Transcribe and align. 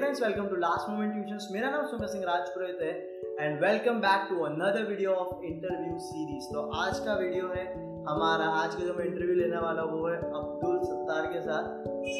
Friends 0.00 0.22
welcome 0.22 0.46
to 0.48 0.56
last 0.56 0.88
moment 0.90 1.12
tuitions 1.14 1.46
मेरा 1.52 1.70
नाम 1.70 1.86
सुमित 1.86 2.10
सिंह 2.10 2.22
राजपुरोहित 2.26 2.78
है 2.82 2.92
and 3.40 3.64
welcome 3.64 3.98
back 4.00 4.22
to 4.28 4.44
another 4.44 4.84
video 4.84 5.14
of 5.14 5.42
interview 5.46 5.98
series 6.04 6.46
तो 6.52 6.62
आज 6.82 7.00
का 7.00 7.14
वीडियो 7.14 7.48
है 7.48 7.64
हमारा 8.06 8.46
आज 8.60 8.74
का 8.74 8.84
जो 8.84 8.94
मैं 8.98 9.04
इंटरव्यू 9.04 9.34
लेने 9.36 9.58
वाला 9.64 9.82
वो 9.90 10.06
है 10.06 10.16
अब्दुल 10.38 10.78
सत्तार 10.84 11.26
के 11.32 11.40
साथ। 11.40 11.66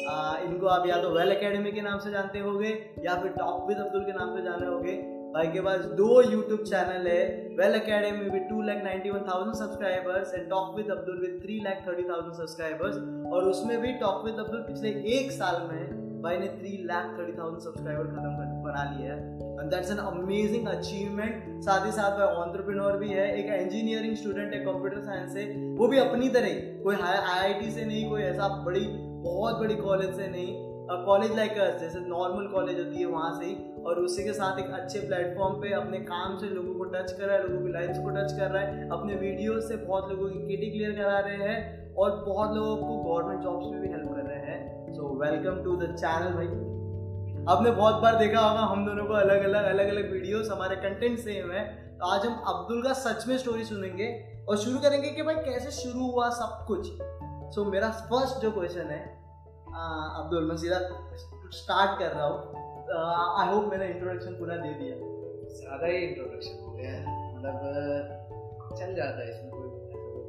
आ, 0.09 0.37
इनको 0.39 0.67
आप 0.67 0.85
या 0.87 1.01
तो 1.01 1.09
वेल 1.15 1.31
एकेडमी 1.31 1.71
के 1.71 1.81
नाम 1.81 1.97
से 1.99 2.11
जानते 2.11 2.39
होंगे 2.41 2.75
या 3.05 3.15
फिर 3.23 3.31
टॉप 3.39 3.65
विद 3.69 3.81
अब्दुल 3.85 4.03
के 4.03 4.13
नाम 4.19 4.35
से 4.35 4.43
जाने 4.43 4.67
होंगे। 4.67 4.95
भाई 5.33 5.47
के 5.47 5.61
पास 5.61 5.89
दो 6.01 6.21
यूट्यूब 6.21 6.63
चैनल 6.65 7.07
है 7.07 7.23
well 7.57 7.79
academy 7.79 8.29
with 8.29 8.47
two 8.49 8.61
lakh 8.69 8.83
ninety 8.83 9.09
one 9.09 9.25
thousand 9.29 9.55
subscribers 9.55 10.33
and 10.33 10.49
talk 10.49 10.77
with 10.77 10.91
Abdul 10.97 11.19
with 11.21 11.41
three 11.43 11.59
lakh 11.63 11.83
thirty 11.87 12.07
thousand 12.09 12.33
subscribers 12.35 13.01
और 13.33 13.49
उसमें 13.49 13.77
भी 13.81 13.97
टॉक 14.05 14.23
विद 14.25 14.45
अब्दुल 14.45 14.63
पिछले 14.69 14.95
एक 15.17 15.31
साल 15.31 15.61
में 15.71 16.00
भाई 16.21 16.37
ने 16.37 16.47
three 16.47 16.71
lakh 16.85 17.05
thirty 17.19 17.37
thousand 17.37 17.61
subscriber 17.61 18.07
खत्म 18.07 18.31
कर, 18.31 18.49
बना 18.63 18.83
लिया 18.89 19.13
है। 19.13 19.69
दैट्स 19.69 19.91
एन 19.91 19.97
अमेजिंग 19.99 20.67
अचीवमेंट 20.67 21.61
साथ 21.63 21.85
ही 21.85 21.91
साथ 21.91 22.17
भाई 22.17 22.35
ऑन्टरप्रिनोर 22.37 22.97
भी 22.97 23.09
है, 23.09 23.25
एक 23.37 23.47
इंजीनियरिंग 23.61 24.15
स्टूडेंट 24.15 24.53
है 24.53 24.59
कंप्यूटर 24.65 25.01
साइंस 25.01 25.33
से। 25.33 25.45
वो 25.77 25.87
भी 25.87 25.97
अपनी 25.99 26.29
तरह 26.29 26.59
कोई 26.83 26.95
आईआईटी 26.95 27.71
से 27.71 27.85
नहीं, 27.85 28.09
कोई 28.09 28.21
ऐसा 28.23 28.47
बड़ी, 28.65 28.85
बहुत 29.23 29.59
बड़ी 29.59 29.75
कॉलेज 29.77 30.15
से 30.15 30.27
नहीं। 30.27 30.69
कॉलेज 31.05 31.35
लाइक 31.35 31.53
जैसे 31.79 31.99
नॉर्मल 32.07 32.47
कॉलेज 32.53 32.79
होती 32.79 32.99
है 32.99 33.05
वहाँ 33.07 33.33
से 33.33 33.45
ही। 33.45 33.55
और 33.81 33.99
उसी 33.99 34.23
के 34.23 34.33
साथ 34.33 34.59
एक 34.59 34.71
अच्छे 34.73 34.99
प्लेटफॉर्म 34.99 35.61
पे 35.61 35.73
अपने 35.73 35.99
काम 36.07 36.37
से 36.37 36.47
लोगों 36.47 36.73
को 36.73 36.83
टच 36.85 37.11
कर 37.11 37.25
रहा 37.25 37.35
है, 37.35 37.43
लोगों 37.43 37.65
की 37.65 37.71
लाइफ 37.71 37.97
को 37.97 38.09
टच 38.09 38.33
कर 38.39 38.51
रहा 38.51 38.63
है। 38.63 38.89
अपने 38.89 39.15
वीडियो 39.17 39.59
से 39.61 39.75
बहुत 39.77 40.11
लोगों 40.11 40.29
की 40.29 40.39
केटी 40.47 40.71
क्लियर 40.71 40.91
करा 40.95 41.19
रहे 41.19 41.49
हैं 41.49 41.59
और 41.95 42.09
बहुत 42.25 42.55
लोगों 42.55 42.75
को 42.77 42.97
गवर्नमेंट 43.03 43.41
जॉब्स 43.43 43.71
में 43.71 43.81
भी 43.81 43.87
हेल्प 43.87 44.07
हैं 44.07 44.10
वेलकम 45.21 45.57
टू 45.63 45.75
द 45.77 45.87
चैनल 45.95 46.31
भाई। 46.35 46.47
आपने 47.53 47.71
बहुत 47.71 47.95
बार 48.01 48.15
देखा 48.17 48.39
होगा 48.39 48.61
हम 48.69 48.85
दोनों 48.85 49.03
को 49.05 49.13
अलग 49.15 49.43
अलग 49.43 49.65
अलग 49.65 49.89
अलग 49.89 50.11
वीडियोस 50.11 50.49
हमारे 50.51 50.75
कंटेंट 50.77 51.19
सेम 51.19 51.51
है। 51.51 51.63
तो 51.97 52.07
आज 52.07 52.25
हम 52.25 52.37
अब्दुल 52.49 52.81
का 52.83 52.93
सच 53.01 53.27
में 53.27 53.33
स्टोरी 53.37 53.65
सुनेंगे 53.65 54.07
और 54.49 54.57
शुरू 54.57 54.79
करेंगे 54.79 55.09
कि 55.09 55.23
भाई 55.23 55.35
कैसे 55.45 55.71
शुरू 55.73 56.07
हुआ 56.07 56.29
सब 56.39 56.55
कुछ। 56.67 56.87
सो 56.87 57.61
so, 57.61 57.67
मेरा 57.71 57.89
फ़र्स्ट 58.09 58.41
जो 58.41 58.51
क्वेश्चन 58.51 58.89
है 58.89 58.99
अब्दुल 60.21 60.47
मैं 60.49 60.57
सीधा 60.57 60.79
स्टार्ट 61.57 61.99
कर 61.99 62.11
रहा 62.11 62.25
हूँ। 62.25 62.37
आई 63.41 63.53
होप 63.53 63.69
मैंने 63.71 63.87
इंट्रोडक्शन 63.87 64.39
पूरा 64.39 64.55
दे 64.57 64.73
दिया। 64.73 64.95
ज़्यादा 65.59 65.87
ही 65.87 65.97
इंट्रोडक्शन 65.99 66.55
हो 66.63 66.73
गया। 66.73 66.93
मतलब 67.35 67.55
चल 68.73 68.95
जाता 68.95 69.19
है 69.19 69.29
इसमें 69.29 69.51
कोई 69.51 69.69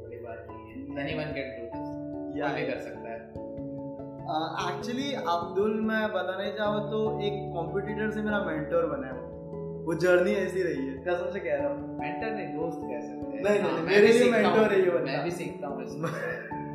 बड़ी 0.03 0.19
बात 0.19 0.45
नहीं 0.49 0.63
है। 0.67 0.75
एनीवन 1.03 1.33
कैन 1.35 1.49
डू 1.57 1.65
दिस 1.75 1.89
या 2.37 2.53
भी 2.55 2.63
कर 2.67 2.79
सकता 2.81 3.02
एक्चुअली 4.23 5.13
अब्दुल 5.13 5.81
मैं 5.81 6.07
बताना 6.07 6.49
चाहूँ 6.51 6.91
तो 6.91 7.21
एक 7.21 7.33
कॉम्पिटिटर 7.53 8.11
से 8.11 8.21
मेरा 8.21 8.39
मेंटर 8.39 8.85
बना 8.85 9.07
है 9.07 9.13
वो। 9.13 9.93
जर्नी 9.93 10.31
ऐसी 10.31 10.63
रही 10.63 10.87
है 10.87 10.93
कसम 10.97 11.31
से 11.31 11.39
कह 11.39 11.55
रहा 11.55 11.69
हूँ। 11.69 11.99
मेंटर 11.99 12.31
नहीं 12.31 12.47
दोस्त 12.47 12.79
कह 12.83 12.99
सकते 12.99 13.41
नहीं 13.43 13.59
नहीं 13.59 13.71
हाँ, 13.71 13.81
मेरे 13.81 14.07
लिए 14.07 14.31
मेंटर 14.31 14.71
है। 14.71 14.81
ये 14.85 14.91
मैं 14.91 15.23
भी 15.23 15.31
सीखता 15.31 15.67
हूँ 15.67 15.75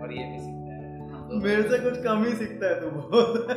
और 0.02 0.12
ये 0.12 0.24
भी 0.24 0.38
सीखता 0.38 0.58
मेरे 1.28 1.62
से 1.62 1.78
कुछ 1.78 2.05
कम 2.05 2.24
ही 2.24 2.32
सीखता 2.32 2.66
है 2.66 2.80
तू 2.80 2.90
बहुत। 2.90 3.50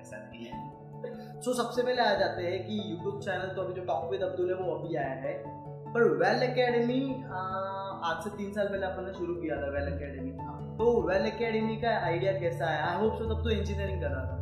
ऐसा 0.00 0.16
नहीं 0.16 0.46
है। 0.46 1.40
सो 1.40 1.50
so, 1.50 1.56
सबसे 1.56 1.82
पहले 1.82 2.02
आ 2.02 2.14
जाते 2.14 2.42
हैं 2.42 2.66
कि 2.66 2.92
यूट्यूब 2.92 3.20
चैनल 3.20 3.54
तो 3.56 3.62
अभी 3.62 3.74
जो 3.74 3.84
टॉप 3.84 4.10
विद 4.10 4.20
अब्दुल 4.20 4.48
है 4.48 4.54
वो 4.54 4.74
अभी 4.74 4.96
आया 4.96 5.08
है। 5.08 5.32
पर 5.94 6.02
वेल 6.18 6.42
एकेडमी 6.42 7.00
आज 8.08 8.18
से 8.24 8.30
तीन 8.36 8.52
साल 8.52 8.68
पहले 8.68 8.86
अपन 8.86 9.04
ने 9.04 9.12
शुरू 9.14 9.34
किया 9.40 9.56
था 9.62 9.70
वेल 9.70 9.88
एकेडमी 9.88 10.30
तो 10.76 10.84
वेल 11.08 11.26
एकेडमी 11.26 11.76
का 11.80 11.90
आइडिया 12.02 12.32
कैसा 12.40 12.66
आया 12.66 12.84
आई 12.84 13.00
होप 13.00 13.16
सो 13.18 13.24
तब 13.30 13.42
तो 13.44 13.50
इंजीनियरिंग 13.50 14.00
कर 14.00 14.10
रहा 14.10 14.24
था। 14.26 14.36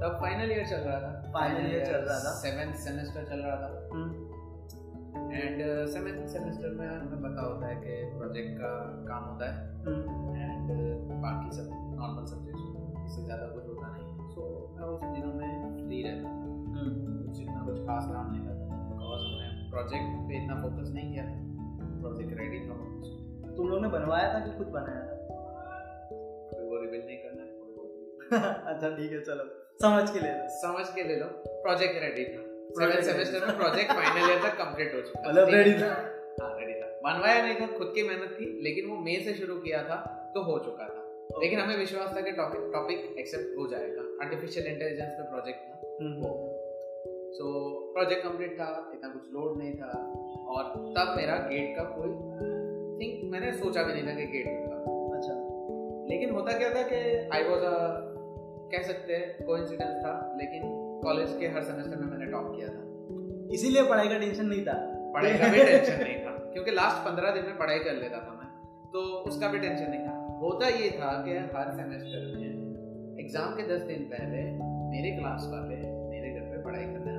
तब 0.00 0.16
फाइनल 0.20 0.52
ईयर 0.52 0.66
चल 0.66 0.80
रहा 0.86 0.98
था। 1.00 1.10
फाइनल 1.32 1.66
ईयर 1.72 1.84
चल 1.86 2.06
रहा 2.06 2.18
था। 2.18 2.30
सेवेंथ 2.36 2.72
सेमेस्टर 2.84 3.24
चल 3.30 3.42
रहा 3.46 3.56
था। 3.62 3.68
एंड 5.32 5.58
सेवेंथ 5.94 6.26
सेमेस्टर 6.28 6.70
में 6.78 6.86
हमें 6.86 7.20
पता 7.22 7.44
होता 7.46 7.66
है 7.66 7.74
कि 7.82 7.98
प्रोजेक्ट 8.16 8.56
का 8.60 8.70
काम 9.08 9.24
होता 9.24 9.50
है। 9.50 9.56
And 10.40 10.70
hmm. 10.70 11.20
बाकी 11.22 11.56
सब 11.56 11.66
नॉर्मल 11.98 12.24
सब्जेक्ट 12.32 13.04
इससे 13.04 13.24
ज़्यादा 13.24 13.46
कुछ 13.54 13.68
होता 13.68 13.92
नहीं। 13.92 14.08
है 14.08 14.28
सो 14.30 14.46
मैं 14.78 14.86
उस 14.86 15.02
दिनों 15.04 15.34
में 15.34 15.50
फ्री 15.76 16.02
रहता 16.02 16.32
हम्म। 16.74 17.08
कुछ 17.66 17.78
खास 17.86 18.08
काम 18.12 18.32
नहीं 18.32 18.42
प्रोजेक्ट 19.70 20.10
पे 20.28 20.44
इतना 20.44 20.54
फोकस 20.62 20.90
नहीं 20.94 21.12
किया 21.12 21.24
प्रोजेक्ट 22.02 22.40
रेडी 22.40 22.60
था। 22.60 22.74
तुम 23.56 23.68
लोगों 23.68 23.82
ने 23.82 23.88
बनवाया 23.88 24.34
था 24.34 24.38
कि 24.46 24.58
खुद 24.58 24.66
बनाया 24.66 25.00
था? 25.06 25.16
वो 26.62 26.82
रिवील 26.82 27.06
नहीं 27.06 27.18
करना 27.18 27.42
है 27.42 27.58
अच्छा 28.74 28.90
ठीक 28.90 29.12
है 29.12 29.20
चलो। 29.20 29.44
समझ 29.82 30.10
के 30.10 30.20
ले 30.20 30.28
लो। 30.28 30.48
समझ 30.48 30.94
के 30.94 31.02
ले 31.02 31.16
लो। 31.16 31.26
प्रोजेक्ट 31.46 32.02
रेडी 32.02 32.24
था। 32.24 32.42
सेवन 32.70 33.02
सेमेस्टर 33.02 33.46
में 33.46 33.56
प्रोजेक्ट 33.56 33.92
फाइनल 33.92 34.30
ईयर 34.30 34.42
तक 34.42 34.54
कंप्लीट 34.58 34.94
हो 34.94 35.00
चुका। 35.00 35.28
मतलब 35.28 35.48
रेडी 35.48 35.72
था। 35.72 35.88
हाँ 36.42 36.60
रेडी 36.60 36.80
था। 36.80 36.86
बनवाया 36.86 37.42
नहीं 37.46 37.60
था 37.60 37.78
खुद 37.78 37.92
की 37.94 38.02
मेहनत 38.08 38.36
थी 38.40 38.62
लेकिन 38.62 38.90
वो 38.90 38.96
मई 38.96 39.16
से 39.16 39.34
शुरू 39.34 39.58
किया 39.58 39.82
था 39.82 39.96
तो 40.34 40.42
हो 40.42 40.58
चुका 40.58 40.88
था। 40.88 41.06
लेकिन 41.42 41.60
हमें 41.60 41.76
विश्वास 41.76 42.16
था 42.16 42.20
कि 42.20 42.32
टॉपिक 42.32 42.70
टॉपिक 42.72 43.14
एक्सेप्ट 43.18 43.58
हो 43.58 43.66
जाएगा। 43.66 44.24
आर्टिफिशियल 44.24 44.66
इंटेलिजेंस 44.66 45.12
पे 45.12 45.30
प्रोजेक्ट 45.30 45.60
था। 45.60 45.76
वो 46.26 46.49
सो 47.30 47.52
प्रोजेक्ट 47.92 48.22
कंप्लीट 48.24 48.52
था 48.60 48.90
इतना 48.94 49.08
कुछ 49.08 49.32
लोड 49.32 49.58
नहीं 49.58 49.74
था। 49.74 49.90
और 50.48 50.62
तब 50.96 51.14
मेरा 51.16 51.36
गेट 51.36 51.76
का 51.76 51.82
कोई 51.82 52.10
थिंक 53.00 53.32
मैंने 53.32 53.52
सोचा 53.52 53.82
भी 53.82 53.92
नहीं 53.92 54.06
था 54.06 54.14
कि 54.14 54.26
गेट 54.26 54.46
होगा। 54.48 54.76
अच्छा। 55.16 55.34
लेकिन 56.10 56.30
होता 56.30 56.58
क्या 56.58 56.70
था 56.70 56.82
कि 56.82 57.00
आई 57.34 57.42
वॉज़ 57.42 57.64
अ 57.64 57.74
कह 58.72 58.82
सकते 58.82 59.12
हैं 59.12 59.46
को 59.46 59.56
था 60.02 60.12
लेकिन 60.40 60.62
कॉलेज 61.04 61.36
के 61.40 61.46
हर 61.46 61.62
सेमेस्टर 61.62 61.96
में 61.96 62.06
मैंने 62.06 62.26
टॉप 62.32 62.56
किया 62.56 62.68
था। 62.68 62.82
इसीलिए 63.54 63.82
पढ़ाई 63.82 64.08
का 64.08 64.18
टेंशन 64.18 64.46
नहीं 64.46 64.64
था। 64.64 64.74
पढ़ाई 65.14 65.38
का 65.38 65.48
भी 65.48 65.64
टेंशन 65.64 66.02
नहीं 66.02 66.18
था 66.24 66.32
क्योंकि 66.52 66.70
लास्ट 66.70 66.98
पंद्रह 67.08 67.30
दिन 67.30 67.44
में 67.44 67.58
पढ़ाई 67.58 67.78
कर 67.78 67.94
लेता 67.94 68.18
था 68.18 68.34
मैं। 68.34 68.48
तो 68.92 69.00
उसका 69.30 69.48
भी 69.48 69.58
टेंशन 69.58 69.90
नहीं 69.90 70.06
था। 70.06 70.14
होता 70.42 70.68
ये 70.68 70.90
था 70.90 71.10
कि 71.24 71.32
हर 71.56 71.70
सेमेस्टर 71.70 72.20
में 72.36 73.18
एग्ज़ाम 73.20 73.56
के 73.56 73.62
दस 73.62 73.82
दिन 73.82 74.04
पहले 74.04 74.42
मेरे 74.90 75.10
क्लास 75.18 75.48
वाले 75.52 75.76
मेरे 76.10 76.30
घर 76.30 76.46
पे 76.46 76.62
पढ़ाई 76.64 76.84
ओके 76.84 77.09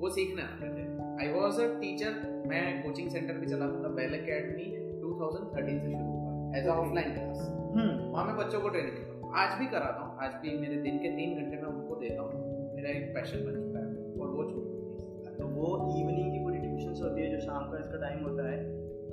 वो 0.00 0.10
सीखने 0.10 0.42
आते 0.42 0.68
थे 0.68 0.82
आई 1.20 1.32
वॉज़ 1.32 1.60
अ 1.62 1.66
टीचर 1.80 2.12
मैं 2.48 2.64
कोचिंग 2.82 3.08
सेंटर 3.10 3.38
भी 3.38 3.46
चलाता 3.46 3.82
था 3.84 3.88
बेल 3.94 4.12
अकेडमी 4.18 4.66
2013 5.02 5.78
से 5.78 5.92
शुरू 5.92 6.12
हुआ 6.12 6.58
एज 6.58 6.66
अ 6.66 6.74
ऑफलाइन 6.74 7.14
क्लास 7.14 7.46
वहाँ 8.12 8.24
मैं 8.26 8.36
बच्चों 8.36 8.60
को 8.60 8.68
ट्रेनिंग 8.68 8.96
देता 8.96 9.12
हूँ। 9.12 9.32
आज 9.36 9.58
भी 9.58 9.66
कराता 9.72 10.04
हूँ 10.04 10.26
आज 10.26 10.34
भी 10.42 10.56
मेरे 10.60 10.76
दिन 10.82 10.98
के 10.98 11.08
तीन 11.16 11.34
घंटे 11.40 11.56
में 11.56 11.68
उनको 11.68 11.96
देता 12.00 12.22
हूँ। 12.22 12.74
मेरा 12.76 12.90
एक 12.90 13.08
पैशन 13.14 13.44
बन 13.46 13.58
चुका 13.58 13.80
है 13.80 14.20
और 14.20 14.28
वो 14.36 14.44
छूट 14.50 15.36
तो 15.38 15.46
वो 15.48 15.66
इवनिंग 15.96 16.30
की 16.32 16.38
पूरी 16.44 16.58
ट्यूशन 16.58 17.02
होती 17.04 17.22
है 17.22 17.30
जो 17.32 17.40
शाम 17.40 17.66
का 17.72 17.78
इसका 17.78 18.00
टाइम 18.00 18.24
होता 18.24 18.48
है। 18.50 18.56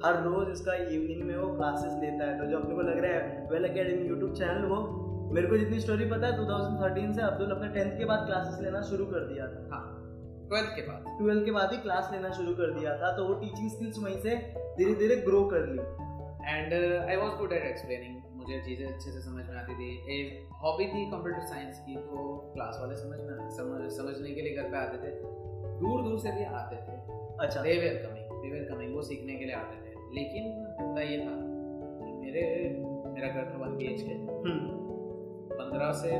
हर 0.06 0.22
रोज 0.24 0.50
इसका 0.52 0.74
इवनिंग 0.94 1.24
में 1.24 1.36
वो 1.38 1.48
क्लासेस 1.56 1.94
लेता 2.02 2.30
है। 2.30 2.38
तो 2.40 2.46
जो 2.46 2.58
अपने 2.60 2.76
को 2.76 2.82
लग 2.82 2.98
रहा 3.06 3.12
है 3.12 3.48
वेल 3.52 3.68
अकेडमी 3.70 4.08
यूट्यूब 4.08 4.34
चैनल 4.34 4.66
वो 4.68 4.80
मेरे 5.34 5.48
को 5.48 5.58
जितनी 5.58 5.80
स्टोरी 5.80 6.06
पता 6.10 6.28
है 6.28 6.38
2013 6.40 7.14
से 7.14 7.22
अब्दुल 7.22 7.52
अपने 7.52 7.70
टेंथ 7.70 7.98
के 7.98 8.06
बाद 8.06 8.26
क्लासेस 8.26 8.60
लेना 8.62 8.82
शुरू 8.90 9.06
कर 9.06 9.28
दिया 9.28 9.48
था। 9.48 9.68
हाँ। 9.72 9.84
ट्वेल्थ 10.48 10.70
के 10.76 10.82
बाद। 10.82 11.06
ट्वेल्थ 11.18 11.46
के 11.46 11.52
बाद 11.52 11.72
ही 11.72 11.78
क्लास 11.80 12.10
लेना 12.12 12.30
शुरू 12.34 12.54
कर 12.56 12.74
दिया 12.74 12.98
था 13.00 13.12
तो 13.18 13.28
वो 13.28 13.34
टीचिंग 13.42 13.70
स्किल्स 13.70 14.00
वहीं 14.00 14.20
से 14.20 14.36
धीरे 14.78 14.94
धीरे 14.96 15.16
ग्रो 15.22 15.44
कर 15.54 15.68
ली। 15.70 15.80
And 16.46 16.74
I 17.04 17.16
was 17.16 17.36
good 17.38 17.54
at 17.54 17.64
explaining 17.64 18.22
मुझे 18.36 18.62
चीज़ें 18.66 18.86
अच्छे 18.88 19.12
से 19.12 19.22
समझ 19.22 19.46
में 19.46 19.56
आती 19.58 19.74
थी। 19.76 19.88
एक 20.16 20.54
हॉबी 20.64 20.86
थी 20.86 21.06
कंप्यूटर 21.12 21.46
साइंस 21.48 21.80
की 21.80 21.96
तो 21.98 22.26
क्लास 22.54 22.78
वाले 22.82 22.96
समझ 22.96 23.20
में 23.22 23.50
समझ 23.52 23.92
समझने 23.94 24.32
के 24.32 24.42
लिए 24.42 24.56
घर 24.56 24.70
पे 24.70 24.78
आते 24.78 24.98
थे। 24.98 25.12
दूर 25.80 26.04
दूर 26.04 26.20
से 26.20 26.32
भी 26.32 26.44
आते 26.60 26.76
थे। 26.78 26.96
अच्छा। 27.40 27.62
They 27.62 27.74
were 27.80 27.96
coming 28.06 28.28
they 28.42 28.52
were 28.52 28.68
coming 28.72 28.96
वो 28.96 29.02
सीखने 29.02 29.36
के 29.36 29.46
लिए 29.46 29.56
आते 29.56 29.76
थे। 29.82 29.94
लेकिन 30.16 30.44
होता 30.82 31.02
ये 31.04 31.18
था 31.20 31.36
मेरे 32.20 32.44
मेरा 33.16 33.28
घर 33.30 33.50
था 33.50 33.58
वन 33.58 33.76
बी 33.78 33.86
एच 33.86 34.02
के 34.02 34.16
पंद्रह 35.56 35.92
से 36.00 36.12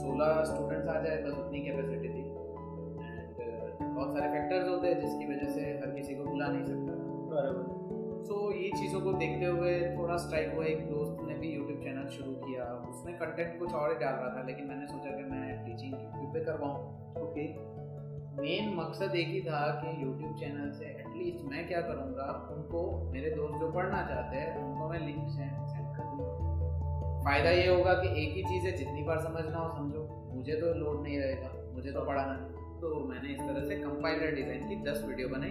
सोलह 0.00 0.42
स्टूडेंट्स 0.44 0.88
आ 0.88 0.98
जाए 1.02 1.22
बस 1.22 1.38
उतनी 1.38 1.60
कैपेसिटी 1.60 2.08
थी। 2.08 2.19
बहुत 4.00 4.12
सारे 4.12 4.28
फैक्टर्स 4.32 4.68
होते 4.68 4.88
हैं 4.88 5.00
जिसकी 5.00 5.24
वजह 5.26 5.48
से 5.52 5.62
हर 5.80 5.90
किसी 5.90 6.14
को 6.14 6.24
बुला 6.24 6.46
नहीं 6.48 6.64
सकता। 6.64 6.92
बराबर। 7.30 7.64
सो 8.20 8.36
so, 8.36 8.54
ये 8.56 8.68
चीज़ों 8.76 9.00
को 9.00 9.12
देखते 9.12 9.46
हुए 9.46 9.72
थोड़ा 9.96 10.16
स्ट्राइक 10.16 10.54
हुआ 10.54 10.64
एक 10.64 10.80
दोस्त 10.90 11.18
ने 11.28 11.34
भी 11.34 11.50
यूट्यूब 11.50 11.82
चैनल 11.82 12.06
शुरू 12.08 12.32
किया। 12.32 12.64
उसमें 12.90 13.18
कंटेंट 13.18 13.58
कुछ 13.58 13.74
और 13.74 13.92
ही 13.92 13.98
डाल 13.98 14.14
रहा 14.14 14.30
था 14.36 14.46
लेकिन 14.46 14.66
मैंने 14.66 14.86
सोचा 14.86 15.10
कि 15.10 15.24
मैं 15.24 15.42
टीचिंग 15.64 15.92
यूट्यूब 15.94 16.32
पे 16.34 16.44
करवाऊँ। 16.44 16.78
ओके 17.22 17.44
मेन 18.42 18.74
मकसद 18.76 19.16
एक 19.16 19.28
ही 19.28 19.40
था 19.40 19.60
कि 19.80 19.92
यूट्यूब 20.02 20.36
चैनल 20.36 20.70
से 20.70 20.84
एटलीस्ट 20.84 21.44
मैं 21.44 21.66
क्या 21.68 21.80
करूँगा 21.80 22.28
उनको 22.52 22.82
मेरे 23.12 23.30
दोस्त 23.30 23.60
जो 23.60 23.70
पढ़ना 23.72 24.02
चाहते 24.02 24.36
हैं 24.36 24.56
उनको 24.64 24.88
मैं 24.88 25.00
लिंक 25.00 25.28
सेंड 25.28 25.52
कर 25.96 26.04
दूँगा। 26.04 27.20
फ़ायदा 27.20 27.50
ये 27.50 27.68
होगा 27.68 27.94
कि 27.94 28.08
एक 28.22 28.36
ही 28.36 28.42
चीज़ 28.42 28.66
है 28.66 28.72
जितनी 28.76 29.02
बार 29.02 29.20
समझना 29.20 29.58
हो 29.58 29.68
समझो। 29.70 30.06
मुझे 30.34 30.52
तो 30.52 30.72
लोड 30.74 31.02
नहीं 31.02 31.18
रहेगा 31.18 31.52
मुझे 31.74 31.92
तो 31.92 32.04
पढ़ाना 32.04 32.36
नहीं। 32.36 32.59
तो 32.80 32.88
मैंने 33.08 33.28
इस 33.28 33.40
तरह 33.40 33.64
से 33.68 33.76
कंपाइलर 33.76 34.34
डिज़ाइन 34.34 34.68
की 34.68 34.76
दस 34.84 35.04
वीडियो 35.08 35.28
बनाई 35.28 35.50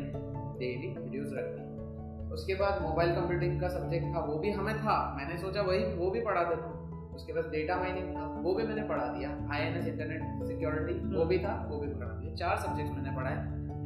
डेली 0.59 0.87
वीडियोज़ 0.97 1.33
रख। 1.35 2.31
उसके 2.33 2.55
बाद 2.55 2.81
मोबाइल 2.81 3.15
कंप्यूटिंग 3.15 3.59
का 3.61 3.67
सब्जेक्ट 3.67 4.05
था, 4.05 4.19
वो 4.19 4.37
भी 4.37 4.51
हमें 4.51 4.77
था। 4.77 4.95
मैंने 5.17 5.37
सोचा 5.37 5.61
वही, 5.61 5.83
वो 5.95 6.09
भी 6.11 6.21
पढ़ा 6.21 6.43
देता 6.43 6.75
उसके 7.15 7.33
बाद 7.33 7.45
डेटा 7.51 7.75
माइनिंग 7.75 8.09
था, 8.15 8.25
वो 8.41 8.53
भी 8.53 8.63
मैंने 8.63 8.83
पढ़ा 8.83 9.05
दिया। 9.13 9.29
I 9.51 9.61
N 9.61 9.77
S 9.77 9.87
internet 9.87 10.43
security 10.47 10.93
वो 11.15 11.25
भी 11.25 11.39
था, 11.39 11.53
वो 11.71 11.79
भी 11.79 11.87
पढ़ा 11.93 12.11
दिया। 12.13 12.35
चार 12.35 12.57
सब्जेक्ट 12.57 12.91
मैंने 12.91 13.15
पढ़ाए। 13.15 13.37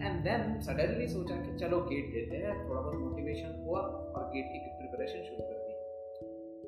एंड 0.06 0.24
देन 0.24 0.62
सडनली 0.62 1.08
सोचा 1.08 1.36
कि 1.36 1.58
चलो 1.58 1.80
गेट 1.82 2.14
देते 2.14 2.38
हैं, 2.38 2.54
थोड़ा 2.70 2.82
बहुत 2.82 3.00
मोटिवेशन 3.00 3.64
हुआ 3.66 3.80
और 3.80 4.30
गेट 4.34 4.52
की 4.54 4.60
प्रिपरेशन 4.80 5.24
शुरू 5.24 5.42
कर। 5.42 5.63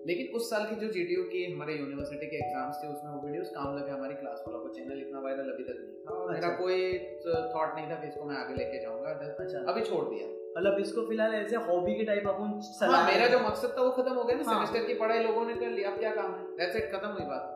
लेकिन 0.07 0.35
उस 0.35 0.49
साल 0.49 0.65
की 0.65 0.75
जो 0.75 0.87
जी 0.87 1.03
की 1.05 1.43
हमारे 1.53 1.75
यूनिवर्सिटी 1.75 2.27
के 2.27 2.37
एग्ज़ाम्स 2.37 2.79
थे 2.81 2.87
उसमें 2.87 3.11
वो 3.11 3.21
वीडियोस 3.27 3.49
काम 3.55 3.77
लगे 3.77 3.91
हमारी 3.91 4.13
क्लास 4.13 4.43
वालों 4.47 4.59
को 4.59 4.67
चैनल 4.69 4.99
इतना 5.01 5.19
वायरल 5.19 5.49
अभी 5.53 5.63
तक 5.63 5.77
नहीं 5.79 5.95
था। 6.01 6.17
अच्छा। 6.17 6.33
मेरा 6.33 6.49
कोई 6.57 6.77
थॉट 7.53 7.75
नहीं 7.75 7.89
था 7.91 7.95
कि 7.95 8.07
इसको 8.07 8.25
मैं 8.25 8.35
आगे 8.35 8.53
लेके 8.55 8.81
जाऊँगा। 8.81 9.09
अच्छा। 9.45 9.63
अभी 9.71 9.81
छोड़ 9.81 10.03
दिया। 10.05 10.27
मतलब 10.57 10.79
इसको 10.79 11.07
फ़िलहाल 11.07 11.33
ऐसे 11.35 11.55
हॉबी 11.55 11.95
के 11.95 12.03
टाइप 12.03 12.27
अपन 12.27 12.51
हाँ, 12.91 13.05
मेरा 13.07 13.27
जो 13.27 13.39
मकसद 13.39 13.73
था 13.77 13.81
वो 13.81 13.91
खत्म 13.91 14.13
हो 14.13 14.23
गया 14.23 14.37
ना 14.37 14.43
हाँ. 14.43 14.53
सेमेस्टर 14.53 14.87
की 14.87 14.93
पढ़ाई 14.99 15.23
लोगों 15.23 15.45
ने 15.45 15.53
कर 15.53 15.69
लिया 15.69 15.91
अब 15.91 15.99
क्या 15.99 16.11
काम 16.15 16.31
है? 16.31 16.45
दैट्स 16.57 16.75
इट 16.75 16.91
खत्म 16.93 17.09
हुई 17.09 17.25
बात। 17.25 17.51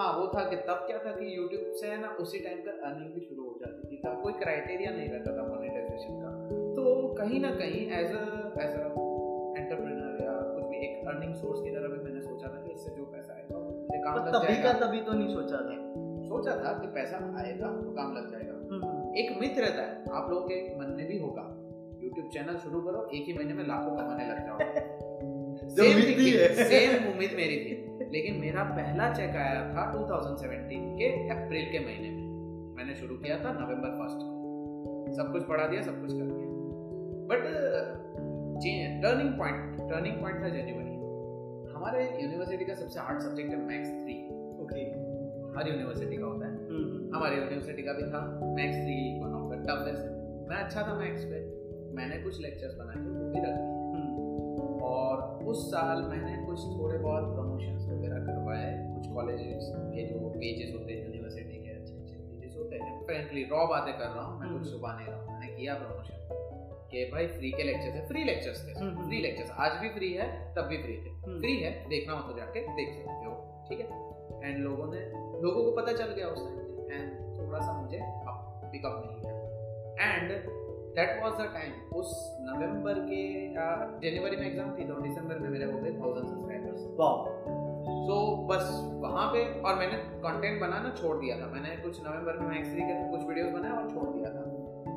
हाँ 0.00 0.12
वो 0.18 0.26
था 0.26 0.44
कि 0.50 0.56
तब 0.56 0.84
क्या 0.86 0.98
था 0.98 1.10
कि 1.10 1.26
YouTube 1.38 1.74
से 1.80 1.86
है 1.86 2.00
ना 2.00 2.08
उसी 2.20 2.38
टाइम 2.38 2.58
पर 2.58 2.80
अर्निंग 2.80 3.12
भी 3.14 3.20
शुरू 3.20 3.44
हो 3.44 3.58
जाती 3.60 3.90
थी। 3.90 3.96
तब 3.96 4.22
कोई 4.22 4.32
क्राइटेरिया 4.32 4.90
नहीं 4.90 5.08
रहता 5.08 5.36
था 5.36 5.48
मोनेटाइजेशन 5.48 6.20
का। 6.22 6.30
तो 6.76 7.14
कहीं 7.18 7.40
ना 7.40 7.50
कहीं 7.50 7.80
एज 7.90 8.12
अ 8.12 8.24
एज 8.62 8.76
कुछ 8.76 10.05
भी 10.80 10.86
एक 10.86 11.08
अर्निंग 11.08 11.34
सोर्स 11.34 11.60
की 11.60 11.70
तरह 11.70 11.88
भी 11.88 12.04
मैंने 12.04 12.20
सोचा 12.20 12.48
था 12.48 12.62
कि 12.62 12.72
इससे 12.72 12.96
जो 12.96 13.04
पैसा 13.04 13.34
आएगा 13.34 13.58
मुझे 13.58 13.98
काम 13.98 14.14
लग 14.14 14.34
तभी 14.34 14.62
का 14.62 14.72
तभी 14.72 15.00
तो 15.00 15.12
नहीं 15.12 15.34
सोचा 15.34 15.56
था। 15.56 15.94
सोचा 16.28 16.50
था 16.50 16.78
कि 16.78 16.86
पैसा 16.86 17.16
आएगा 17.16 17.66
तो 17.66 17.90
काम 17.90 18.16
लग 18.16 18.30
जाएगा। 18.30 18.52
हम्म, 18.52 18.86
हम्म। 18.86 19.14
एक 19.14 19.40
मित्र 19.40 19.62
रहता 19.62 19.82
है 19.82 20.04
आप 20.12 20.30
लोगों 20.30 20.46
के 20.46 20.78
मन 20.78 20.96
में 20.96 21.06
भी 21.06 21.18
होगा। 21.18 21.56
यूट्यूब 22.04 22.28
चैनल 22.28 22.56
शुरू 22.56 22.80
करो 22.80 23.10
एक 23.14 23.24
ही 23.26 23.32
महीने 23.32 23.54
में 23.54 23.68
लाखों 23.68 23.96
कमाने 23.96 24.28
लग 24.28 24.46
जाओ। 24.46 24.58
सेम 25.68 26.00
सेम 26.54 27.12
उम्मीद 27.12 27.30
मेरी 27.36 27.56
थी। 27.56 27.86
लेकिन 28.12 28.40
मेरा 28.40 28.62
पहला 28.62 29.12
चेक 29.12 29.30
आया 29.30 29.68
था 29.68 29.92
2017 29.92 30.98
के 30.98 31.28
अप्रैल 31.28 31.72
के 31.72 31.78
महीने 31.78 32.10
में। 32.10 32.26
मैंने 32.76 32.94
शुरू 32.94 33.16
किया 33.16 33.38
था 33.38 33.52
नवंबर 33.52 33.90
फ़र्स्ट 33.98 34.16
को। 34.16 35.14
सब 35.14 35.32
कुछ 35.32 35.44
पढ़ा 35.44 35.66
दिया 35.66 35.82
सब 35.82 36.00
कुछ 36.00 36.12
कर 36.12 36.24
दिया। 36.24 36.46
But 37.28 37.42
turning 39.02 39.38
point 39.38 39.75
turning 39.90 40.20
point 40.20 40.42
था 40.42 40.48
जनवरी 40.48 40.94
हमारे 41.74 42.22
यूनिवर्सिटी 42.22 42.64
का 42.64 42.74
सबसे 42.74 43.00
हार्ड 43.00 43.20
सब्जेक्ट 43.20 43.50
है 43.50 43.66
मैथ्स 43.66 43.88
थ्री 43.88 44.28
ओके 44.62 44.80
हर 45.58 45.68
यूनिवर्सिटी 45.68 46.16
का 46.16 46.26
होता 46.26 46.46
है। 46.46 46.52
हम्म। 46.52 47.16
हमारे 47.16 47.36
यूनिवर्सिटी 47.36 47.82
का 47.82 47.92
भी 47.92 48.02
था। 48.02 48.20
Maths 48.56 48.76
three 48.76 49.20
one 49.20 49.34
of 49.34 49.52
the 49.52 49.66
toughest 49.68 50.48
मैं 50.50 50.56
अच्छा 50.56 50.82
था 50.82 50.94
मैथ्स 50.94 51.24
पे। 51.24 51.38
मैंने 51.94 52.16
कुछ 52.16 52.40
लेक्चर्स 52.40 52.74
बनाए 52.74 52.96
थे 52.96 53.08
वो 53.08 53.30
भी 53.30 53.38
रख 53.38 53.54
दिए। 53.54 53.74
और 54.80 55.44
उस 55.44 55.70
साल 55.70 56.02
मैंने 56.02 56.46
कुछ 56.46 56.60
थोड़े 56.60 56.98
बहुत 56.98 57.24
प्रमोशंस 57.34 57.88
वगैरह 57.88 58.18
करवाए। 58.18 58.94
कुछ 58.96 59.06
कॉलेजेस 59.06 59.72
के 59.76 60.06
जो 60.06 60.28
पेजेस 60.28 60.74
होते 60.74 60.92
हैं 60.92 61.06
यूनिवर्सिटी 61.06 61.64
के 61.64 61.70
अच्छे 61.70 61.94
अच्छे 61.94 62.14
पेजेस 62.14 62.56
होते 62.58 62.76
हैं। 62.76 63.06
फ्रेंकली 63.06 63.42
रॉ 63.44 63.66
बातें 63.66 63.94
कर 63.98 64.04
रहा 64.04 64.24
हूँ। 64.24 64.40
मैं 64.40 64.58
कुछ 64.58 64.72
छुपा 64.72 64.88
हम्म। 64.88 64.98
नहीं 64.98 65.08
रहा 65.08 65.22
हूँ। 65.22 65.40
मैंने 65.40 65.52
किया 65.54 65.74
प्रमोशन 65.74 66.45
कि 66.90 67.04
भाई 67.12 67.26
फ्री 67.28 67.50
के 67.52 67.62
लेक्चर्स 67.62 67.94
है 67.94 68.06
फ्री 68.08 68.24
लेक्चर्स 68.24 68.58
थे 68.66 68.74
फ्री 68.74 69.20
लेक्चर्स 69.22 69.50
हम्म, 69.50 69.62
आज 69.62 69.80
भी 69.82 69.88
फ्री 69.94 70.12
है 70.12 70.26
तब 70.54 70.66
भी 70.70 70.76
फ्री 70.82 70.96
थे। 70.96 71.38
फ्री 71.38 71.56
है 71.60 71.70
देखना 71.88 72.12
हो 72.12 72.30
तो 72.30 72.36
जाके 72.38 72.60
देख 72.76 72.94
सकते 72.96 73.24
हो 73.24 73.34
ठीक 73.68 73.80
है? 73.80 73.86
एंड 74.44 74.58
लोगों 74.64 74.86
ने 74.92 75.00
लोगों 75.42 75.64
को 75.64 75.70
पता 75.80 75.92
चल 75.92 76.12
गया 76.12 76.26
उस 76.28 76.42
टाइम 76.46 76.92
एंड 76.92 77.06
थोड़ा 77.38 77.60
सा 77.60 77.72
मुझे 77.80 78.00
पिकअप 78.72 78.94
मिल 79.00 79.12
गया 79.22 79.34
and 80.06 80.30
that 80.96 81.22
was 81.22 81.32
the 81.40 81.46
time 81.54 81.72
उस 81.94 82.12
नवंबर 82.42 83.00
के 83.08 83.22
जनवरी 84.04 84.36
में 84.36 84.46
एग्ज़ाम 84.46 84.70
थी 84.78 84.86
तो 84.88 85.00
दिसंबर 85.00 85.38
में 85.38 85.48
मेरे 85.48 85.70
हो 85.72 85.78
गए 85.78 85.92
थाउज़ेंड 86.00 86.26
सब्सक्राइबर्स 86.26 86.86
वाओ 86.98 87.16
सो 88.06 88.16
बस 88.48 88.70
वहाँ 89.02 89.26
पे 89.32 89.42
और 89.60 89.74
मैंने 89.78 89.98
कंटेंट 90.22 90.60
बनाना 90.60 90.94
छोड़ 91.00 91.16
दिया 91.16 91.36
था। 91.40 91.46
मैंने 91.50 91.76
कुछ 91.82 92.00
नवंबर 92.04 92.38
में 92.38 92.48
मैक्स 92.48 92.70
के 92.70 92.94
कुछ 93.10 93.26
वीडियोस 93.28 93.52
बनाए 93.52 93.72
और 93.72 93.90
छोड़ 93.90 94.08
दिया 94.08 94.30
था। 94.30 94.42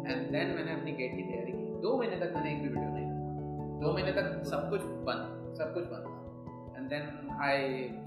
एंड 0.10 0.32
देन 0.32 0.56
मैंने 0.56 0.72
अपनी 0.74 0.92
गेट 0.92 1.16
की 1.16 1.24
तैयारी 1.24 1.52
की। 1.52 1.69
दो 1.82 1.98
महीने 1.98 2.16
तक 2.16 2.34
मैंने 2.36 2.52
एक 2.52 2.62
भी 2.62 2.70
वीडियो 2.70 2.90
नहीं 2.90 3.06
बनाया 3.06 3.80
दो 3.82 3.94
महीने 3.94 4.12
तक 4.12 4.26
सब 4.48 4.70
कुछ 4.70 4.82
बंद 5.08 5.56
सब 5.58 5.74
कुछ 5.74 5.86
बंद 5.92 6.06
था। 6.08 6.78
And 6.78 6.90
then 6.90 7.04
I 7.42 7.58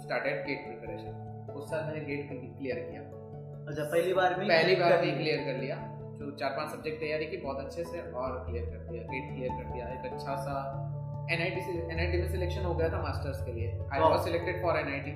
started 0.02 0.46
GATE 0.46 0.66
preparation 0.66 1.54
उस 1.54 1.70
साल 1.70 1.84
मैंने 1.84 2.04
गेट 2.06 2.28
क्लियर 2.30 2.78
किया। 2.90 3.02
अच्छा 3.69 3.84
पहली 3.84 4.12
बार 4.14 4.38
में 4.38 4.46
पहली 4.48 4.74
बार 4.76 5.00
में 5.02 5.16
क्लियर 5.19 5.44
कर 5.44 5.60
लिया। 5.60 5.76
जो 6.19 6.30
चार 6.40 6.50
पाँच 6.56 6.70
सब्जेक्ट 6.70 7.00
तैयारी 7.00 7.26
की 7.26 7.36
बहुत 7.44 7.58
अच्छे 7.64 7.84
से 7.84 8.00
और 8.22 8.38
क्लियर 8.46 8.64
कर 8.66 8.80
दिया 8.90 9.02
गेट 9.12 9.30
क्लियर 9.30 9.52
कर 9.52 9.72
दिया। 9.72 9.86
एक 9.94 10.12
अच्छा 10.12 10.34
सा 10.46 10.54
एन 11.30 11.34
एनआईटी 11.34 11.60
से 11.60 11.72
एनआईटी 11.92 12.19
में 12.19 12.28
सिलेक्शन 12.30 12.64
हो 12.64 12.74
गया 12.74 12.88
था 12.92 13.02
मास्टर्स 13.02 13.44
के 13.46 13.52
लिए। 13.52 13.69
I 13.92 14.00
was 14.00 14.20
selected 14.24 14.62
for 14.62 14.78
NIT 14.78 15.12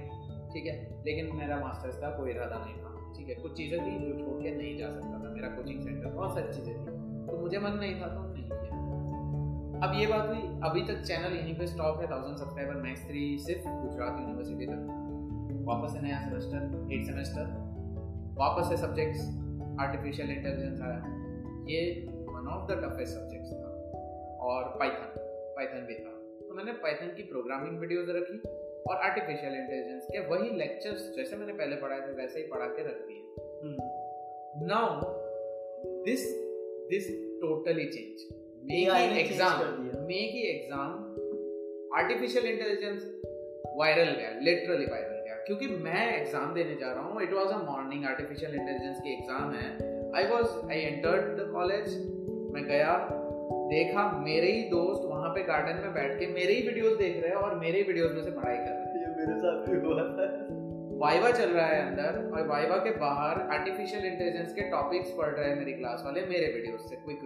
ठीक 0.53 0.67
है? 0.67 0.75
लेकिन 1.06 1.35
मेरा 1.37 1.56
मास्टर्स 1.61 1.99
का 2.00 2.11
कोई 2.19 2.31
इरादा 2.31 2.58
नहीं 2.58 2.75
था 2.75 2.91
ठीक 3.17 3.29
है? 3.29 3.35
कुछ 3.43 3.56
चीज़ें 3.56 3.79
थी 3.81 3.93
जो 4.00 4.12
छोड़ 4.19 4.43
के 4.43 4.55
नहीं 4.56 4.76
जा 4.79 4.88
सकता 4.91 5.19
था। 5.25 5.32
मेरा 5.35 5.49
कोचिंग 5.56 5.82
सेंटर 5.82 6.08
बहुत 6.08 6.35
सारी 6.35 6.53
चीज़ें 6.55 6.75
थी। 6.76 6.94
तो 7.26 7.38
मुझे 7.41 7.58
मन 7.58 7.79
नहीं 7.81 8.00
था 8.00 8.08
तो 8.08 8.23
नहीं 8.25 8.45
अब 9.76 9.93
ये 9.94 10.06
बात 10.06 10.28
हुई 10.28 10.43
अभी 10.64 10.82
तक 10.82 11.00
चैनल 11.02 11.32
यहीं 11.37 11.55
पे 11.55 11.67
स्टॉप 11.67 11.99
है 12.00 12.06
थाउज़ेंड 12.11 12.37
सब्सक्राइबर 12.37 12.75
मैक्स 12.75 13.02
थ्री 13.08 13.23
सिर्फ़ 13.38 13.64
गुजरात 13.64 14.20
यूनिवर्सिटी 14.20 14.67
तक। 14.67 15.64
वापस 15.67 15.96
है 15.96 16.02
नया 16.02 16.20
सेमेस्टर 16.20 16.94
एट 16.94 17.05
सेमेस्टर 17.06 17.50
वापस 18.38 18.70
है 18.70 18.76
सब्जेक्ट्स 18.76 19.20
आर्टिफिशियल 19.81 20.31
इंटेलिजेंस 20.31 20.81
आया। 20.81 21.00
ये 21.69 21.82
one 22.28 22.49
of 22.49 22.64
the 22.70 22.78
toughest 22.84 23.12
subjects 23.14 23.52
था। 23.52 23.69
और 24.46 24.64
पाइथन 24.78 25.12
पाइथन 25.56 25.87
भी 25.87 25.94
था। 25.94 26.14
तो 26.40 26.55
मैंने 26.55 26.72
पाइथन 26.72 27.12
की 27.17 27.22
प्रोग्रामिंग 27.22 27.79
वीडियोज़ 27.79 28.11
रखी 28.11 28.38
और 28.90 28.96
आर्टिफिशियल 28.96 29.55
इंटेलिजेंस 29.55 30.06
के 30.11 30.26
वही 30.26 30.50
लेक्चर्स 30.56 31.12
जैसे 31.17 31.37
मैंने 31.37 31.52
पहले 31.52 31.76
पढ़ाए 31.76 32.00
थे 32.00 32.12
वैसे 32.12 32.40
ही 32.40 32.46
पढ़ा 32.46 32.67
के 32.67 32.82
रख 32.82 32.99
दिए। 33.08 33.20
Now 34.67 35.00
this 36.05 36.26
this 36.90 37.08
totally 37.40 37.84
change 37.84 38.45
मे 38.69 38.79
की 38.85 39.19
एग्ज़ाम 39.19 39.59
मे 40.07 40.23
की 40.31 40.41
एग्ज़ाम 40.47 41.99
आर्टिफिशियल 41.99 42.47
इंटेलिजेंस 42.47 43.05
वायरल 43.77 44.11
गया 44.13 44.31
लिटरली 44.41 44.87
वायरल 44.87 45.21
गया 45.27 45.37
क्योंकि 45.47 45.67
मैं 45.85 46.07
एग्ज़ाम 46.17 46.55
देने 46.55 46.75
जा 46.81 46.91
रहा 46.93 47.03
हूँ 47.03 47.23
it 47.23 47.33
was 47.33 47.53
a 47.53 47.59
morning 47.63 48.05
artificial 48.05 48.55
intelligence 48.55 48.99
की 49.01 49.13
एग्ज़ाम 49.13 49.53
है 49.53 49.69
I 50.17 50.27
was 50.33 50.57
I 50.71 50.81
entered 50.81 51.31
the 51.39 51.49
college 51.53 51.95
मैं 52.55 52.65
गया 52.65 52.99
देखा 53.70 54.11
मेरे 54.25 54.53
ही 54.53 54.63
दोस्त 54.70 55.08
वहाँ 55.13 55.31
पे 55.35 55.43
गार्डन 55.44 55.81
में 55.85 55.94
बैठ 55.94 56.19
के 56.19 56.27
मेरे 56.35 56.53
ही 56.53 56.67
वीडियोस 56.69 56.99
देख 56.99 57.23
रहे 57.23 57.31
हैं 57.31 57.46
और 57.46 57.58
मेरे 57.58 57.79
ही 57.79 57.85
वीडियोस 57.85 58.13
में 58.13 58.23
से 58.25 58.31
पढ़ाई 58.31 58.56
कर 58.56 58.70
रहे 58.70 58.85
हैं। 58.85 59.01
ये 59.01 59.15
मेरे 59.17 59.39
साथ 59.39 59.67
भी 59.69 59.81
हुआ 59.87 60.03
था। 60.11 60.29
वाइवा 61.01 61.31
चल 61.31 61.51
रहा 61.51 61.67
है 61.67 61.81
अंदर 61.87 62.19
और 62.35 62.46
वाइवा 62.49 62.77
के 62.85 62.91
बाहर 62.99 63.41
आर्टिफिशियल 63.56 64.05
इंटेलिजेंस 64.05 64.53
के 64.53 64.69
टॉपिक्स 64.70 65.11
पढ़ 65.19 65.35
रहे 65.35 65.49
हैं 65.49 65.56
मेरी 65.56 65.73
क्लास 65.73 66.03
वाले 66.05 66.20
मेरे 66.27 66.46
वीडियोस 66.53 66.89
से 66.91 66.96
क्विक 66.96 67.25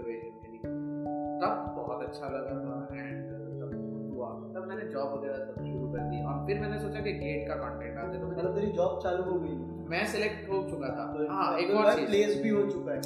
तब 1.42 1.72
बहुत 1.76 2.04
अच्छा 2.04 2.26
लगा 2.26 2.54
था। 2.64 2.74
एंड 2.96 3.28
तब 3.60 3.70
हुआ 4.14 4.28
तब 4.54 4.66
मैंने 4.68 4.88
जॉब 4.88 5.18
वगैरह 5.18 5.38
सब 5.38 5.66
शुरू 5.66 5.88
कर 5.92 6.02
दी 6.04 6.22
और 6.24 6.46
फिर 6.46 6.60
मैंने 6.60 6.78
सोचा 6.78 7.00
कि 7.00 7.12
गेट 7.12 7.48
का 7.48 7.54
कंटेंट 7.54 7.98
आते 7.98 8.18
तो 8.18 8.26
मतलब 8.26 8.54
तेरी 8.54 8.72
जॉब 8.72 9.00
चालू 9.02 9.22
हो 9.22 9.38
गई। 9.40 9.56
मैं 9.90 10.06
सिलेक्ट 10.06 10.48
हो 10.50 10.62
चुका 10.70 10.88
था। 10.88 11.12
तो 11.12 11.28
हाँ 11.28 11.58
एक 11.58 11.70
और 11.70 11.92
चीज़। 11.94 12.06
प्लेस 12.06 12.42
भी 12.42 12.48
हो 12.48 12.66
चुका 12.70 12.92
है। 12.92 13.00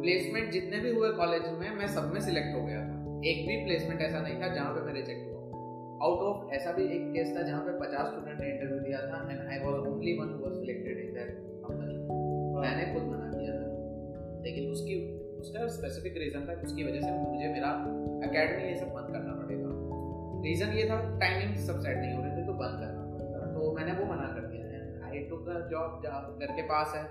प्लेसमेंट 0.00 0.50
जितने 0.52 0.80
भी 0.80 0.90
हुए 0.90 1.08
कॉलेज 1.12 1.42
में 1.52 1.70
मैं 1.76 1.86
सब 1.86 2.12
में 2.12 2.20
सिलेक्ट 2.20 2.54
हो 2.56 2.66
गया 2.66 2.80
था। 2.80 3.20
एक 3.26 3.46
भी 3.48 3.56
प्लेसमेंट 3.64 4.00
ऐसा 4.00 4.20
नहीं 4.20 4.42
था 4.42 4.48
जहाँ 4.54 4.74
पे 4.74 4.80
मैं 4.80 4.94
रिजेक्ट 4.94 5.30
हुआ। 5.30 5.38
आउट 6.06 6.18
ऑफ़ 6.18 6.52
ऐसा 6.54 6.72
भी 6.72 6.84
एक 6.84 7.10
केस 7.12 7.36
था 7.36 7.42
जहाँ 7.42 7.60
पे 7.60 7.72
पचास 7.80 8.06
स्टूडेंट 8.06 8.40
ने 8.40 8.46
इंटरव्यू 8.50 8.78
दिया 8.78 8.98
था 8.98 9.18
and 9.30 9.40
I 9.40 9.58
was 9.58 9.88
only 9.88 10.12
one 10.18 10.28
was 10.44 10.52
selected 10.52 10.98
in 10.98 11.12
that 11.14 11.36
company 11.64 11.96
मैंने 12.60 12.94
खुद 12.94 13.02
मना 13.02 13.30
किया 13.34 13.52
था। 13.52 13.66
लेकिन 14.42 14.70
उसकी 14.70 15.19
उसका 15.40 15.66
स्पेसिफिक 15.68 16.16
रीजन 16.18 16.46
था 16.48 16.60
उसकी 16.62 16.84
वजह 16.84 17.00
से 17.00 17.12
मुझे 17.18 17.48
मेरा 17.52 17.70
एकेडमी 18.26 18.68
ये 18.68 18.76
सब 18.76 18.90
बंद 18.92 19.12
करना 19.12 19.34
पड़ेगा। 19.34 19.68
रीजन 20.44 20.78
ये 20.78 20.84
था 20.90 20.98
टाइमिंग 21.18 21.56
सब 21.66 21.80
सेट 21.80 21.96
नहीं 21.96 22.14
हो 22.14 22.22
रहे 22.24 22.32
थे 22.32 22.46
तो 22.46 22.54
बंद 22.62 22.80
करना 22.80 23.02
पड़ेगा। 23.10 23.52
तो 23.54 23.72
मैंने 23.76 23.92
वो 23.92 24.04
मना 24.04 24.28
कर 24.34 24.46
दिया 24.46 24.60
आई 25.08 25.18
टुक 25.28 25.40
द 25.46 25.54
जॉब 25.70 26.38
घर 26.40 26.50
के 26.56 26.62
पास 26.68 26.92
है 26.96 27.02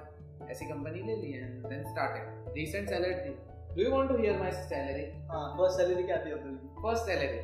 ऐसी 0.52 0.66
कंपनी 0.66 1.02
ले 1.08 1.16
ली 1.16 1.32
है 1.32 1.48
देन 1.64 1.82
स्टार्टेड 1.84 2.54
रीसेंट 2.58 2.90
सैलरी 2.90 3.16
थी। 3.24 3.32
Do 3.76 3.82
you 3.84 3.90
want 3.92 4.10
to 4.10 4.18
hear 4.18 4.38
my 4.40 4.52
salary 4.52 5.06
हाँ 5.32 5.42
फ़र्स्ट 5.58 5.78
सैलरी 5.78 6.04
क्या 6.04 6.18
थी 6.26 6.32
अपनी? 6.32 6.54
First 6.84 7.04
salary 7.06 7.42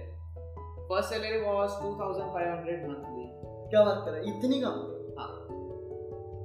first 0.90 1.10
salary 1.14 1.40
was 1.42 1.70
2500 1.82 2.86
monthly 2.90 3.26
क्या 3.70 3.84
बात 3.86 4.02
कर 4.06 4.12
रहे 4.12 4.20
हैं? 4.20 4.28
इतनी 4.32 4.62
कम? 4.62 4.78
हाँ। 5.20 5.32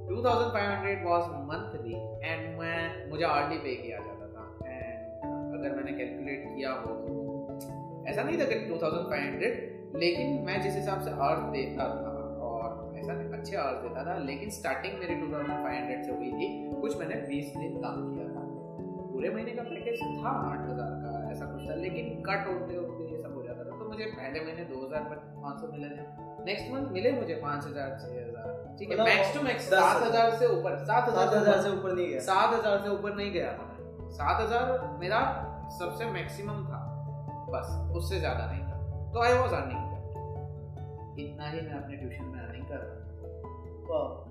2500 0.09 1.05
वाज 1.05 1.29
मंथली 1.51 1.95
एंड 2.23 2.59
मैं 2.59 2.79
मुझे 3.09 3.25
आरडी 3.25 3.57
पे 3.57 3.75
किया 3.75 3.97
जाता 3.99 4.20
अगर 5.61 5.75
मैंने 5.75 5.91
कैलकुलेट 5.97 6.45
किया 6.53 6.71
हो 6.77 6.93
तो 7.01 7.17
ऐसा 8.09 8.23
नहीं 8.23 8.37
था 8.39 8.45
कि 8.45 8.55
2500 8.69 9.99
लेकिन 9.99 10.39
मैं 10.45 10.61
जिस 10.61 10.75
हिसाब 10.75 11.01
से 11.01 11.11
अर्थ 11.25 11.41
देता 11.53 11.85
था 11.95 12.13
और 12.47 12.69
ऐसा 12.99 13.13
अच्छे 13.37 13.55
आवर्स 13.57 13.81
देता 13.81 14.05
था 14.05 14.17
लेकिन 14.23 14.49
स्टार्टिंग 14.55 14.93
मेरी 14.99 15.15
2500 15.17 15.99
से 16.05 16.11
हुई 16.13 16.31
थी 16.33 16.47
कुछ 16.81 16.97
मैंने 16.99 17.19
20 17.25 17.51
दिन 17.57 17.75
काम 17.83 17.99
किया 18.05 18.27
था। 18.29 18.45
पूरे 19.11 19.29
महीने 19.29 19.51
का 19.51 19.63
पैकेज 19.69 20.01
था 20.01 20.31
आठ 20.45 20.61
हज़ार 20.69 20.93
का 21.03 21.11
ऐसा 21.31 21.49
कुछ 21.51 21.69
था 21.69 21.75
लेकिन 21.81 22.09
कट 22.27 22.47
होते 22.47 22.77
होते 22.77 23.09
ये 23.11 23.21
सब 23.21 23.35
हो 23.35 23.43
जाता 23.43 23.65
था। 23.65 23.77
तो 23.79 23.89
मुझे 23.89 24.05
पहले 24.13 24.45
महीने 24.45 24.65
दो 24.71 24.85
हज़ार 24.85 25.03
पाँच 25.43 25.59
सौ 25.61 25.71
मिले 25.73 25.89
थे 25.89 26.07
नेक्स्ट 26.45 26.71
मंथ 26.73 26.91
मिले 26.93 27.11
मुझे 27.19 27.35
पाँच 27.43 27.65
हज़ार 27.65 27.89
छह 28.01 28.15
हज़ार। 28.19 28.75
ठीक 28.79 28.91
है 28.91 28.97
मैक्स 29.03 29.33
टू 29.35 29.43
मैक्स 29.43 29.69
सात 29.69 30.03
हज़ार 30.03 30.35
से 30.39 30.47
ऊपर 30.55 30.77
सात 30.85 31.09
हज़ार 31.09 31.37
हज़ार 31.37 31.61
से 31.61 31.69
ऊपर 31.69 31.95
नहीं 31.95 32.09
गया। 32.09 32.25
सात 32.29 32.53
हज़ार 32.53 32.81
से 32.83 32.89
ऊपर 32.89 33.15
नहीं 33.15 33.31
गया। 33.33 33.53
था 33.53 33.67
सात 34.17 34.41
हज़ार 34.41 34.65
मेरा 35.01 35.19
सबसे 35.79 36.05
मैक्सिमम 36.11 36.63
था। 36.65 36.79
बस 37.49 37.95
उससे 37.97 38.19
ज़्यादा 38.19 38.45
नहीं 38.51 38.63
था। 38.63 39.11
तो 39.13 39.21
आई 39.21 39.33
वॉज़ 39.33 39.53
अर्निंग 39.53 39.89
इतना 41.19 41.49
ही 41.49 41.61
मैं 41.61 41.73
अपने 41.73 41.97
ट्यूशन 41.97 42.25
में 42.25 42.39
अर्निंग 42.39 42.65
कर 42.65 42.77
रहा 42.77 42.99
वाह। 43.89 44.29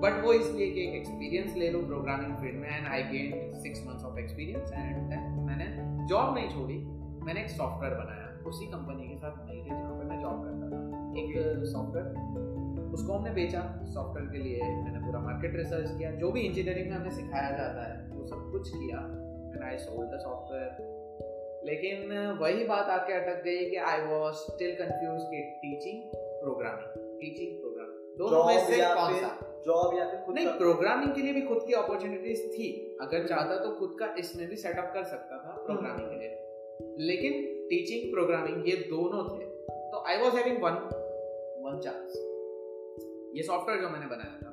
बट 0.00 0.22
वो 0.24 0.32
इसलिए 0.32 0.70
कि 0.70 0.80
एक 0.82 0.94
एक्सपीरियंस 0.94 1.56
ले 1.56 1.70
लूँ 1.70 1.82
प्रोग्रामिंग 1.86 2.34
फ़ील्ड 2.36 2.58
में 2.60 2.68
and 2.68 2.86
I 2.86 3.02
gain 3.02 3.52
six 3.62 3.86
months 3.86 4.04
of 4.04 4.18
experience 4.18 4.72
and 4.72 5.10
मैंने 5.46 5.66
जॉब 6.06 6.34
नहीं 6.34 6.48
छोड़ी। 6.48 6.78
मैंने 7.26 7.40
एक 7.40 7.50
सॉफ्टवेयर 7.50 7.94
बनाया। 7.94 8.24
उसी 8.46 8.66
कंपनी 8.66 9.08
के 9.08 9.16
साथ 9.16 9.46
नहीं 9.46 9.62
थी 9.62 9.68
जहाँ 9.68 9.94
पे 9.98 10.04
मैं 10.04 10.20
जॉब 10.20 10.42
करता 10.44 10.66
था। 10.72 10.80
एक 11.20 11.64
सॉफ्टवेयर 11.66 12.92
उसको 12.94 13.12
हमने 13.12 13.30
बेचा 13.30 13.60
सॉफ्टवेयर 13.94 14.28
के 14.32 14.38
लिए। 14.38 14.72
मैंने 14.82 14.98
पूरा 15.06 15.20
मार्केट 15.20 15.56
रिसर्च 15.56 15.96
किया। 15.98 16.10
जो 16.20 16.30
भी 16.32 16.40
इंजीनियरिंग 16.40 16.90
में 16.90 16.96
हमें 16.96 17.10
सिखाया 17.10 17.50
जाता 17.56 17.86
है 17.88 17.96
वो 18.10 18.26
सब 18.26 18.50
कुछ 18.52 18.70
किया। 18.70 18.98
And 19.56 19.64
I 19.64 19.76
sold 19.78 20.10
the 20.10 20.18
software 20.20 20.94
लेकिन 21.66 22.12
वही 22.40 22.64
बात 22.64 22.86
आके 22.86 23.12
अटक 23.12 23.42
गई 23.44 23.70
कि 23.70 23.76
आई 23.76 24.00
वाज 24.00 24.34
स्टिल 24.34 24.74
कंफ्यूज 24.74 25.22
कि 25.22 25.40
टीचिंग 25.62 26.02
प्रोग्रामिंग 26.42 27.20
टीचिंग 27.20 27.60
प्रोग्रामिंग 27.60 27.94
दोनों 28.18 28.44
में 28.44 28.58
से 28.58 28.76
कौन 28.76 29.14
सा? 29.14 29.30
जॉब 29.66 29.96
या 29.98 30.04
फिर 30.10 30.20
खुद 30.20 30.34
नहीं 30.34 30.48
प्रोग्रामिंग 30.48 31.14
के 31.14 31.22
लिए 31.22 31.32
भी 31.32 31.42
खुद 31.42 31.62
की 31.66 31.72
अपॉर्चुनिटीज़ 31.72 32.42
थी। 32.48 32.98
अगर 33.00 33.26
चाहता 33.26 33.56
तो 33.64 33.70
खुद 33.78 33.96
का 34.00 34.14
इसमें 34.18 34.48
भी 34.48 34.56
सेटअप 34.56 34.90
कर 34.94 35.04
सकता 35.04 35.38
था 35.38 35.56
प्रोग्रामिंग 35.64 36.10
के 36.10 36.18
लिए। 36.18 37.06
लेकिन 37.06 37.32
टीचिंग 37.68 38.12
प्रोग्रामिंग 38.12 38.68
ये 38.68 38.76
दोनों 38.76 39.24
थे। 39.30 39.44
तो 39.90 40.04
I 40.06 40.16
was 40.16 40.36
having 40.36 40.62
one 40.62 40.78
one 41.64 41.80
chance 41.80 42.16
ये 43.36 43.42
सॉफ्टवेयर 43.42 43.80
जो 43.80 43.88
मैंने 43.88 44.06
बनाया 44.06 44.36
था। 44.42 44.52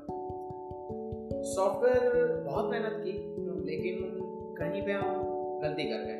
सॉफ्टवेयर 1.43 2.25
बहुत 2.41 2.71
मेहनत 2.71 3.01
की 3.05 3.11
लेकिन 3.71 4.22
कहीं 4.57 4.81
पे 4.81 4.93
हम 4.93 5.07
गलती 5.61 5.83
कर 5.83 6.01
गए। 6.05 6.17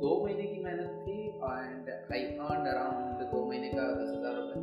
दो 0.00 0.10
महीने 0.24 0.42
की 0.44 0.62
मेहनत 0.64 0.90
थी 1.04 1.18
एंड 1.28 1.90
आई 2.12 2.24
अर्न 2.46 2.66
अराउंड 2.70 3.22
दो 3.30 3.44
महीने 3.44 3.68
का 3.68 3.84
दस 3.94 4.10
हज़ार 4.16 4.34
रुपये 4.36 4.56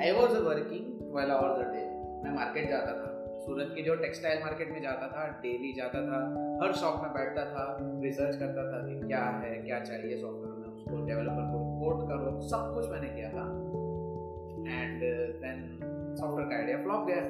I 0.00 0.12
was 0.12 0.34
working 0.44 0.86
twelve 1.02 1.32
hours 1.32 1.58
a 1.58 1.68
day 1.72 1.84
मैं 2.24 2.34
मार्केट 2.34 2.68
जाता 2.70 2.92
था। 2.92 3.12
सूरत 3.46 3.72
की 3.74 3.82
जो 3.82 3.94
टेक्सटाइल 3.96 4.38
मार्केट 4.40 4.70
में 4.72 4.80
जाता 4.82 5.06
था 5.08 5.26
डेली 5.42 5.72
जाता 5.72 6.00
था 6.06 6.18
हर 6.62 6.72
शॉप 6.80 7.02
में 7.02 7.10
बैठता 7.14 7.44
था 7.50 7.64
रिसर्च 8.02 8.36
करता 8.36 8.62
था 8.70 8.78
कि 8.86 8.94
क्या 9.06 9.24
है 9.42 9.52
क्या 9.64 9.78
चाहिए 9.80 10.16
सॉफ्टवेयर 10.20 10.54
में 10.54 10.68
उसको 10.68 11.04
डेवलपर 11.06 11.44
को 11.50 11.60
रिपोर्ट 11.64 12.08
करो 12.08 12.40
सब 12.48 12.72
कुछ 12.74 12.90
मैंने 12.90 13.08
किया 13.08 13.30
था। 13.30 13.44
एंड 14.76 15.00
देन 15.42 15.58
सॉफ्टवेयर 16.16 16.48
का 16.48 16.56
आइडिया 16.56 16.82
फ्लॉप 16.82 17.06
गया। 17.08 17.22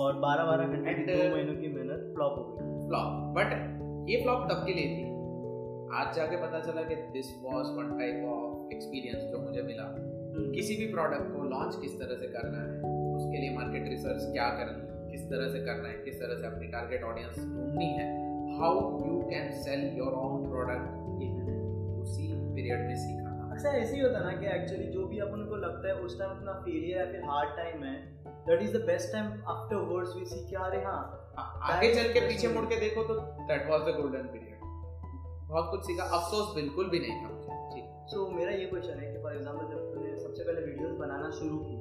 और 0.00 0.18
बारह 0.20 0.44
बारह 0.44 0.66
घंटे 0.66 1.14
दो 1.14 1.24
महीनों 1.34 1.54
की 1.54 1.68
मेहनत 1.74 2.12
फ्लॉप 2.14 2.34
हो 2.38 2.44
गई। 2.50 2.69
फ्लॉप 2.90 3.34
बट 3.34 3.52
ये 4.10 4.20
फ्लॉप 4.22 4.46
तब 4.50 4.62
के 4.66 4.72
लिए 4.74 4.86
थी। 4.86 5.02
आज 5.98 6.16
जाके 6.16 6.36
पता 6.36 6.60
चला 6.60 6.82
कि 6.82 6.94
this 7.12 7.28
was 7.42 7.68
one 7.76 7.92
type 7.98 8.24
of 8.28 8.72
experience 8.74 9.30
जो 9.30 9.38
मुझे 9.38 9.62
मिला। 9.62 9.84
किसी 10.54 10.76
भी 10.76 10.86
प्रोडक्ट 10.92 11.30
को 11.34 11.44
लॉन्च 11.50 11.76
किस 11.82 11.94
तरह 12.00 12.16
से 12.16 12.26
करना 12.28 12.62
है, 12.62 12.72
उसके 13.16 13.36
लिए 13.36 13.54
मार्केट 13.56 13.88
रिसर्च 13.88 14.26
क्या 14.32 14.48
करनी 14.58 14.80
है 14.80 15.10
किस 15.10 15.28
तरह 15.30 15.52
से 15.52 15.60
करना 15.64 15.88
है, 15.88 15.94
किस 16.04 16.20
तरह 16.20 16.40
से 16.40 16.46
अपनी 16.46 16.66
टारगेट 16.66 17.04
ऑडियंस 17.04 17.38
ढूंढनी 17.38 17.88
है 17.92 18.08
how 18.58 18.82
you 19.06 19.22
can 19.30 19.50
sell 19.62 19.86
your 19.98 20.18
own 20.24 20.50
product 20.50 21.22
in 21.22 21.32
उसी 22.02 22.28
पीरियड 22.54 22.86
में 22.86 22.94
सीखा 22.96 23.54
ऐसा 23.54 23.78
ऐसे 23.78 23.96
ही 23.96 24.02
होता 24.02 24.18
ना 24.20 24.36
कि 24.40 24.46
एक्चुअली 24.56 24.92
जो 24.92 25.06
भी 25.06 25.18
अपन 25.20 25.46
को 25.46 25.56
लगता 25.56 25.88
है, 25.88 25.94
उस 25.94 26.18
टाइम 26.18 26.30
अपना 26.30 26.52
फेलियर 26.66 26.98
या 26.98 27.06
फिर 27.12 27.24
हार्ड 27.30 27.56
टाइम 27.56 27.82
है 27.84 27.96
that 28.46 28.62
is 28.62 28.76
the 28.76 28.84
best 28.86 29.12
time 29.12 29.32
afterwards 29.88 30.16
we 30.16 30.24
see 30.26 30.46
कि 30.50 30.62
अरे 30.66 30.84
हाँ 30.84 31.02
आगे 31.38 31.94
चल 31.94 32.12
के 32.12 32.20
पीछे 32.20 32.48
मुड़ 32.48 32.64
के 32.64 32.80
देखो 32.80 33.02
तो 33.04 33.14
that 33.48 33.68
was 33.70 33.80
the 33.80 33.96
golden 33.96 34.26
period 34.32 34.58
बहुत 35.50 35.70
कुछ 35.70 35.86
सीखा। 35.86 36.04
अफसोस 36.16 36.54
बिल्कुल 36.54 36.88
भी 36.90 36.98
नहीं 36.98 37.16
था 37.20 37.28
मुझे। 37.28 37.54
ठीक 37.72 37.86
सो 38.10 38.26
मेरा 38.30 38.52
ये 38.52 38.66
क्वेश्चन 38.66 38.98
है 38.98 39.12
कि 39.12 39.22
फॉर 39.22 39.36
एग्जांपल 39.36 39.64
जब 39.70 39.94
तुमने 39.94 40.16
सबसे 40.18 40.44
पहले 40.44 40.66
वीडियोस 40.66 40.92
बनाना 40.98 41.30
शुरू 41.30 41.58
की 41.58 41.76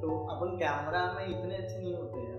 तो 0.00 0.16
अपन 0.34 0.56
कैमरा 0.56 1.04
में 1.12 1.24
इतने 1.26 1.56
अच्छे 1.56 1.78
नहीं 1.78 1.94
होते 1.94 2.20
हैं 2.20 2.38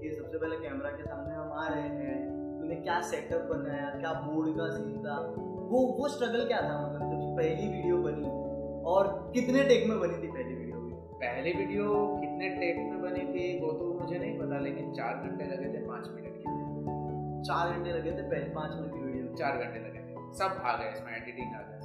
कि 0.00 0.14
सबसे 0.16 0.38
पहले 0.38 0.56
कैमरा 0.56 0.90
के 0.90 1.04
सामने 1.04 1.34
हम 1.34 1.52
आ 1.52 1.66
रहे 1.68 1.88
हैं 2.00 2.18
तुमने 2.58 2.76
क्या 2.76 3.00
सेटअप 3.10 3.48
बनाया 3.50 3.90
क्या 3.90 4.12
बोर्ड 4.12 4.56
का 4.58 4.68
सीन 4.70 4.98
था? 4.98 5.16
वो 5.70 5.80
वो 5.98 6.08
स्ट्रगल 6.08 6.46
क्या 6.46 6.60
था 6.62 6.78
मतलब 6.86 7.10
जब 7.12 7.36
पहली 7.36 7.68
वीडियो 7.68 7.96
बनी? 7.96 8.30
और 8.84 9.08
कितने 9.34 9.64
टेक 9.64 9.88
में 9.88 9.98
बनी 10.00 10.22
थी 10.22 10.30
पहली 10.32 10.54
वीडियो 10.54 10.80
पहली 11.22 11.52
वीडियो 11.52 11.84
कितने 12.20 12.48
टेक 12.60 12.76
में 12.76 13.02
बनी 13.02 13.24
थी 13.26 13.44
वो 13.60 13.72
तो 13.72 13.92
मुझे 14.00 14.18
नहीं 14.18 14.38
पता 14.38 14.58
लेकिन 14.58 14.92
चार 14.92 15.14
घंटे 15.14 15.44
लगे 15.44 15.68
थे। 15.74 15.81
पाँच 16.02 16.14
मिनट 16.14 16.34
के 16.36 17.44
चार 17.44 17.72
घंटे 17.72 17.90
लगे 17.92 18.10
थे 18.10 18.22
पहले 18.30 18.46
पाँच 18.54 18.70
मिनट 18.74 18.92
की 18.92 19.00
वीडियो 19.00 19.34
चार 19.36 19.58
घंटे 19.58 19.80
लगे 19.80 20.00
थे। 20.00 20.14
सब 20.38 20.62
आ 20.64 20.76
गए 20.76 20.90
इसमें 20.92 21.12
एडिटिंग 21.16 21.54
आ 21.54 21.60
गया। 21.60 21.80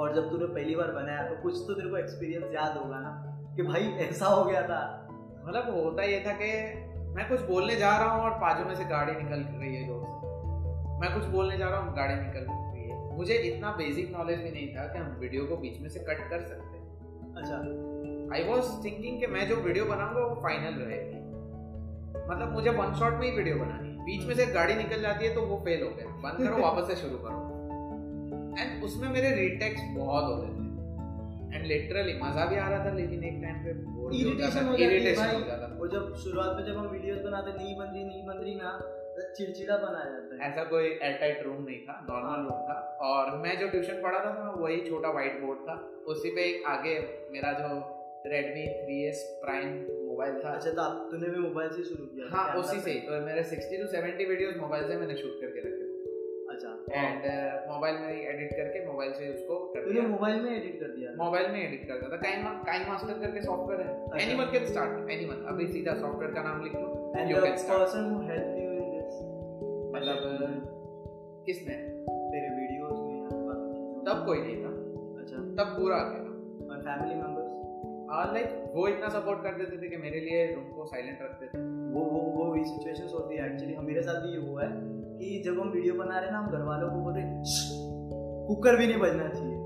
और 0.00 0.14
जब 0.14 0.30
तूने 0.30 0.46
पहली 0.46 0.74
बार 0.74 0.90
बनाया 0.92 1.22
तो 1.28 1.34
कुछ 1.42 1.58
तो 1.66 1.74
तेरे 1.74 1.90
को 1.90 1.96
एक्सपीरियंस 1.96 2.54
याद 2.54 2.76
होगा 2.76 2.98
ना 3.00 3.10
कि 3.56 3.62
भाई 3.62 3.90
ऐसा 4.06 4.26
हो 4.26 4.44
गया 4.44 4.62
था। 4.62 4.80
मतलब 5.46 5.70
होता 5.74 6.02
ये 6.02 6.20
था 6.26 6.32
कि 6.32 6.50
मैं 7.16 7.28
कुछ 7.28 7.40
बोलने 7.46 7.76
जा 7.76 7.96
रहा 7.96 8.10
हूँ 8.10 8.22
और 8.22 8.38
बाजू 8.38 8.64
में 8.64 8.74
से 8.74 8.84
गाड़ी 8.90 9.12
निकल 9.12 9.40
रही 9.60 9.74
है 9.76 9.86
ज़ोर 9.86 10.02
से। 10.04 10.14
मैं 11.00 11.14
कुछ 11.14 11.24
बोलने 11.30 11.56
जा 11.58 11.68
रहा 11.68 11.80
हूँ 11.80 11.94
गाड़ी 11.96 12.14
निकल 12.14 12.46
रही 12.50 12.88
है। 12.88 13.16
मुझे 13.16 13.34
इतना 13.34 13.72
बेसिक 13.72 14.12
नॉलेज 14.12 14.38
भी 14.40 14.50
नहीं 14.50 14.68
था 14.76 14.86
कि 14.92 14.98
हम 14.98 15.16
वीडियो 15.20 15.46
को 15.46 15.56
बीच 15.56 15.80
में 15.80 15.88
से 15.88 16.00
कट 16.00 16.28
कर 16.30 16.40
सकते। 16.42 16.76
हैं 16.76 16.84
अच्छा। 17.36 17.56
आई 18.36 18.44
वॉज़ 18.44 18.70
थिंकिंग 18.84 19.20
कि 19.20 19.26
मैं 19.26 19.48
जो 19.48 19.56
वीडियो 19.56 19.84
बनाऊँगा 19.84 20.20
वो 20.20 20.34
फाइनल 20.42 20.74
रहेगी। 20.82 21.20
मतलब 22.28 22.52
मुझे 22.52 22.70
वन 22.70 22.94
शॉट 22.94 23.12
में 23.12 23.26
ही 23.26 23.36
वीडियो 23.36 23.56
बनानी 23.56 23.88
है। 23.88 24.04
बीच 24.04 24.26
में 24.26 24.34
से 24.34 24.46
गाड़ी 24.52 24.74
निकल 24.74 25.00
जाती 25.00 25.26
है 25.26 25.34
तो 25.34 25.42
वो 25.42 25.56
फेल 25.64 25.82
हो 25.82 25.90
गया। 25.90 26.06
बंद 26.24 26.46
करो 26.46 26.62
वापस 26.66 26.88
से 26.88 26.96
शुरू 26.96 27.18
करो। 27.18 27.38
एंड 28.58 28.84
उसमें 28.84 29.08
मेरे 29.08 29.30
रीटेक्स 29.36 29.82
बहुत 29.96 30.24
होते 30.24 30.48
थे। 30.48 30.60
एंड 31.56 31.66
लिटरली 31.66 32.12
मज़ा 32.22 32.44
भी 32.46 32.56
आ 32.56 32.68
रहा 32.68 32.84
था 32.84 32.92
लेकिन 32.94 33.24
एक 33.24 33.40
टाइम 33.42 33.56
पे 33.64 33.70
हो 33.70 34.10
जाता 34.38 34.60
हो 34.60 34.72
है 34.72 34.84
इरिटेशन 34.84 35.34
हो 35.34 35.40
जाता 35.40 35.66
वो 35.78 35.88
जब 35.88 36.14
शुरुआत 36.14 36.56
में 36.56 36.64
जब 36.66 36.78
हम 36.78 36.86
वीडियोस 36.86 37.18
बनाते 37.20 37.52
नहीं 37.52 37.76
बन 37.76 37.84
रही 37.84 38.04
नहीं 38.04 38.26
बन 38.26 38.36
रही 38.36 38.54
ना 38.54 38.70
तो 39.16 39.22
चिड़चिड़ा 39.34 39.76
बना 39.76 40.04
जाता 40.04 40.34
है। 40.34 40.50
ऐसा 40.50 40.64
कोई 40.64 40.84
एयरटाइट 40.84 41.42
रूम 41.46 41.64
नहीं 41.64 41.80
था 41.80 41.96
नॉर्मल 42.10 42.44
रूम 42.44 42.60
था। 42.68 42.76
और 43.08 43.36
मैं 43.38 43.58
जो 43.60 43.68
ट्यूशन 43.68 44.00
पढ़ा 44.02 44.18
था 44.18 44.32
ना 44.38 44.50
वही 44.56 44.80
छोटा 44.88 45.10
व्हाइट 45.10 45.40
बोर्ड 45.40 45.58
था। 45.58 45.74
उसी 46.06 46.30
पे 46.30 46.44
एक 46.44 46.66
आगे 46.66 46.94
मेरा 47.32 47.52
जो 47.52 47.68
Redmi 48.30 48.64
3s 48.82 49.20
प्राइम 49.42 49.70
मोबाइल 50.08 50.34
था। 50.42 50.50
अच्छा 50.50 50.70
तो 50.70 50.82
आप 50.82 51.08
तूने 51.10 51.28
भी 51.28 51.38
मोबाइल 51.38 51.70
से 51.70 51.82
शुरू 51.84 52.04
किया। 52.06 52.26
हाँ 52.34 52.44
उसी 52.58 52.80
से। 52.80 52.92
तो 53.06 53.20
मेरे 53.24 53.42
60 53.44 53.78
टू 53.80 53.86
70 53.94 54.26
वीडियोस 54.28 54.56
मोबाइल 54.56 54.84
से 54.88 54.96
मैंने 54.96 55.14
शूट 55.14 55.40
करके 55.40 55.60
रखे। 55.60 55.80
थे 55.80 55.90
अच्छा 56.52 56.70
एंड 56.92 57.24
मोबाइल 57.70 57.96
में 57.96 58.12
एडिट 58.12 58.50
करके 58.52 58.84
मोबाइल 58.86 59.12
से 59.12 59.28
उसको 59.34 59.58
कर 59.74 59.88
दिया। 59.88 60.02
मोबाइल 60.08 60.40
में 60.42 60.50
एडिट 60.50 60.74
कर 60.80 60.90
दिया? 60.96 61.08
मोबाइल 61.24 61.46
में 61.52 61.60
एडिट 61.62 61.82
करता 61.88 62.04
था। 62.12 62.16
काइन 62.16 62.40
काइन 62.66 62.82
मास्टर 62.88 63.18
करके 63.18 63.40
सॉफ्टवेयर 63.42 63.80
है। 63.80 63.92
अच्छा। 64.04 64.18
एनीवन 64.26 64.46
कैन 64.52 64.64
स्टार्ट 64.66 65.10
एनीवन 65.10 65.38
अभी 65.52 65.66
सीधा 65.66 65.94
सॉफ्टवेयर 65.94 66.30
का 66.34 66.42
नाम 66.42 66.62
लिख 66.64 66.74
लो। 66.74 66.88
And 67.16 67.24
the 67.28 67.36
can 67.38 67.56
start. 67.58 67.78
Person 67.78 68.02
who 68.10 68.16
help 68.28 68.50
you 68.58 68.68
in 68.72 68.86
this 68.94 69.14
मतलब 69.94 70.18
किसने? 71.46 71.74
तेरे 72.32 72.48
वीडियोस 72.56 72.96
में 72.98 73.16
या? 73.20 73.28
तब 74.06 74.16
कोई 74.26 74.40
नहीं 74.40 74.58
था। 74.64 74.72
अच्छा। 75.22 75.36
तब 75.58 75.68
पूरा 75.78 75.96
अकेला 75.96 76.30
और 76.70 76.78
फैमिली 76.82 77.14
मेंबर्स 77.14 77.36
और 77.36 77.41
लाइक 78.32 78.72
वो 78.74 78.86
इतना 78.88 79.08
सपोर्ट 79.08 79.42
कर 79.42 79.54
देते 79.58 79.76
थे 79.82 79.88
कि 79.88 79.96
मेरे 79.96 80.20
लिए 80.20 80.40
रूम 80.54 80.64
को 80.72 80.84
साइलेंट 80.86 81.18
रखते 81.22 81.46
थे। 81.46 81.60
वो 81.92 82.00
वो 82.06 82.20
वो 82.32 82.44
वही 82.44 82.64
सिचुएशंस 82.64 83.12
होती 83.14 83.36
है। 83.36 83.46
एक्चुअली 83.46 83.76
मेरे 83.82 84.02
साथ 84.02 84.20
भी 84.22 84.32
ये 84.32 84.40
हुआ 84.40 84.62
है 84.62 84.70
कि 85.18 85.42
जब 85.44 85.60
हम 85.60 85.68
वीडियो 85.68 85.94
बना 85.94 86.18
रहे 86.18 86.26
हैं 86.26 86.32
ना 86.32 86.38
हम 86.38 86.50
घर 86.50 86.62
वालों 86.62 86.88
को 86.90 86.98
कुकर 88.46 88.76
भी 88.76 88.86
नहीं 88.86 88.98
बजना 88.98 89.28
चाहिए। 89.28 89.56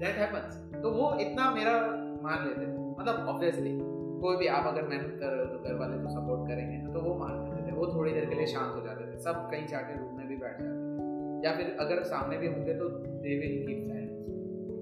दैट 0.00 0.16
हैपेंस 0.16 0.54
तो 0.82 0.90
वो 0.90 1.14
इतना 1.20 1.50
मेरा 1.50 1.74
मान 2.22 2.46
लेते 2.46 2.60
थे। 2.60 2.78
मतलब 3.00 3.28
ऑब्वियसली 3.28 3.72
कोई 4.20 4.36
भी 4.36 4.46
आप 4.48 4.66
अगर 4.66 4.82
मेहनत 4.88 5.16
कर 5.20 5.28
रहे 5.28 5.40
हो 5.40 5.46
तो 5.46 5.58
घर 5.58 5.74
वाले 5.78 5.96
तो 5.98 6.08
सपोर्ट 6.10 6.48
करेंगे 6.48 6.76
ना 6.76 6.92
तो 6.92 7.00
वो 7.00 7.14
मान 7.18 7.32
लेते 7.34 7.66
थे। 7.66 7.72
वो 7.76 7.86
थोड़ी 7.94 8.12
देर 8.12 8.24
के 8.24 8.34
लिए 8.34 8.46
शांत 8.46 8.74
हो 8.74 8.80
जाते 8.86 9.12
थे। 9.12 9.18
सब 9.20 9.48
कहीं 9.50 9.66
जाके 9.66 9.98
रूम 9.98 10.16
में 10.18 10.26
भी 10.28 10.36
बैठ 10.36 10.56
जाते 10.60 10.78
थे। 10.80 11.46
या 11.46 11.56
फिर 11.56 11.76
अगर 11.80 12.02
सामने 12.04 12.38
भी 12.38 12.46
होंगे 12.46 12.74
तो 12.74 12.88
दे 12.98 13.38
विल 13.40 13.56
कीप 13.66 13.80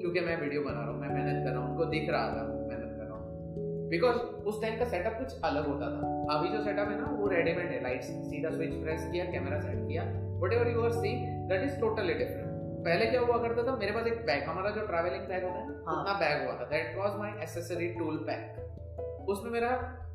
क्योंकि 0.03 0.21
मैं 0.21 0.41
वीडियो 0.41 0.63
बना 0.63 0.81
रहा 0.81 0.91
हूँ 0.91 1.01
मैं 1.01 1.09
मेहनत 1.11 1.45
कर 1.45 1.51
रहा 1.51 1.61
हूँ 1.61 1.71
उनको 1.71 1.85
दिख 1.91 2.09
रहा 2.11 2.29
था 2.29 2.47
मेहनत 2.69 2.95
कर 2.99 3.07
रहा 3.07 3.17
हूँ। 3.17 3.89
बिकॉज़ 3.91 4.17
उस 4.51 4.61
टाइम 4.63 4.79
का 4.79 4.85
सेटअप 4.87 5.19
कुछ 5.19 5.45
अलग 5.45 5.67
होता 5.67 5.91
था। 5.93 6.09
अभी 6.35 6.49
जो 6.49 6.63
सेटअप 6.65 6.89
है 6.89 6.97
ना 7.01 7.11
वो 7.19 7.29
रेडीमेड 7.29 7.71
है 7.73 7.83
लाइट 7.83 8.03
सीधा 8.31 8.51
स्विच 8.51 8.75
प्रेस 8.83 9.09
किया 9.13 9.25
कैमरा 9.33 9.61
सेट 9.61 9.87
किया 9.89 10.07
whatever 10.53 10.71
you 10.71 10.83
are 10.85 10.93
see 10.95 11.13
that 11.51 11.65
is 11.65 11.79
totally 11.81 12.15
different 12.15 12.51
पहले 12.87 13.07
क्या 13.07 13.21
हुआ 13.21 13.37
करता 13.43 13.63
था 13.67 13.77
मेरे 13.77 13.93
पास 13.93 14.07
एक 14.07 14.25
बैग 14.27 14.43
हमारा 14.45 14.71
जो 14.77 14.87
ट्रैवलिंग 14.87 15.27
बैग 15.27 15.45
होता 15.45 15.59
है 15.59 15.67
हाँ। 15.87 15.97
उतना 15.97 16.15
बैग 16.21 16.47
हुआ 16.47 16.55
था। 16.61 16.65
That 16.71 16.97
was 16.99 17.19
my 17.19 17.43
accessory 17.43 17.89
tool 17.99 18.17
pack 18.31 19.29
उसमें 19.29 19.51
मेरा 19.51 19.69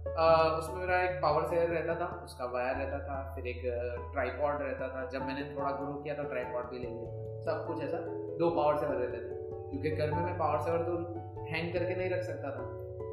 अ, 0.08 0.26
उसमें 0.60 0.76
मेरा 0.80 0.98
एक 1.04 1.16
पावर 1.22 1.46
सेलर 1.48 1.70
रहता 1.70 1.96
था 2.02 2.06
उसका 2.26 2.46
वायर 2.52 2.76
रहता 2.76 3.00
था 3.08 3.16
फिर 3.36 3.48
एक 3.48 3.62
ट्राईपॉड 4.14 4.62
रहता 4.62 4.88
था। 4.88 5.06
जब 5.14 5.26
मैंने 5.28 5.42
थोड़ा 5.56 5.72
ग्रो 5.72 5.94
किया 6.04 6.14
तो 6.16 6.24
ट्राईपॉड 6.30 6.70
भी 6.72 6.80
ले 6.80 6.90
लिया 6.90 7.42
सब 7.48 7.66
कुछ 7.68 7.84
ऐसा 7.84 7.98
दो 8.40 8.50
पावर 8.56 8.78
सेवर 8.78 8.96
रहते 8.96 9.20
थे। 9.24 9.37
क्योंकि 9.70 9.92
घर 9.92 10.12
में 10.12 10.24
मैं 10.24 10.38
पावर 10.38 10.60
सेवर 10.60 10.78
तो 10.78 11.46
हैंग 11.52 11.74
करके 11.74 11.96
नहीं 11.96 12.10
रख 12.10 12.22
सकता 12.22 12.52
था। 12.52 12.66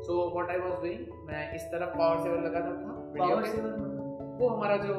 So 0.03 0.31
what 0.35 0.51
I 0.51 0.59
was 0.59 0.73
doing 0.73 1.27
मैं 1.27 1.55
इस 1.55 1.63
तरफ़ 1.63 1.99
पावर 1.99 2.23
सेवर 2.23 2.41
लगाता 2.41 2.71
था। 2.71 2.95
पावर 3.19 3.45
सेवर 3.45 3.71
वो 4.41 4.49
हमारा 4.49 4.77
जो 4.77 4.95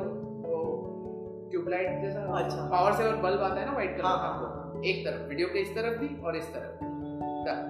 ट्यूबलाइट 1.51 2.01
जैसा 2.01 2.19
अच्छा। 2.19 2.69
पावर 2.69 2.93
सेवर 2.93 3.15
बल्ब 3.15 3.41
आता 3.41 3.59
है 3.61 3.65
ना 3.65 3.73
कलर 3.73 4.05
हाँ, 4.05 4.17
का 4.17 4.27
हाँ। 4.27 4.81
एक 4.85 5.05
तरफ़ 5.05 5.27
वीडियो 5.29 5.47
के 5.47 5.59
इस 5.59 5.75
तरफ़ 5.75 5.99
भी 5.99 6.21
और 6.21 6.35
इस 6.35 6.53
तरफ़ 6.53 6.83
भी। 6.83 6.95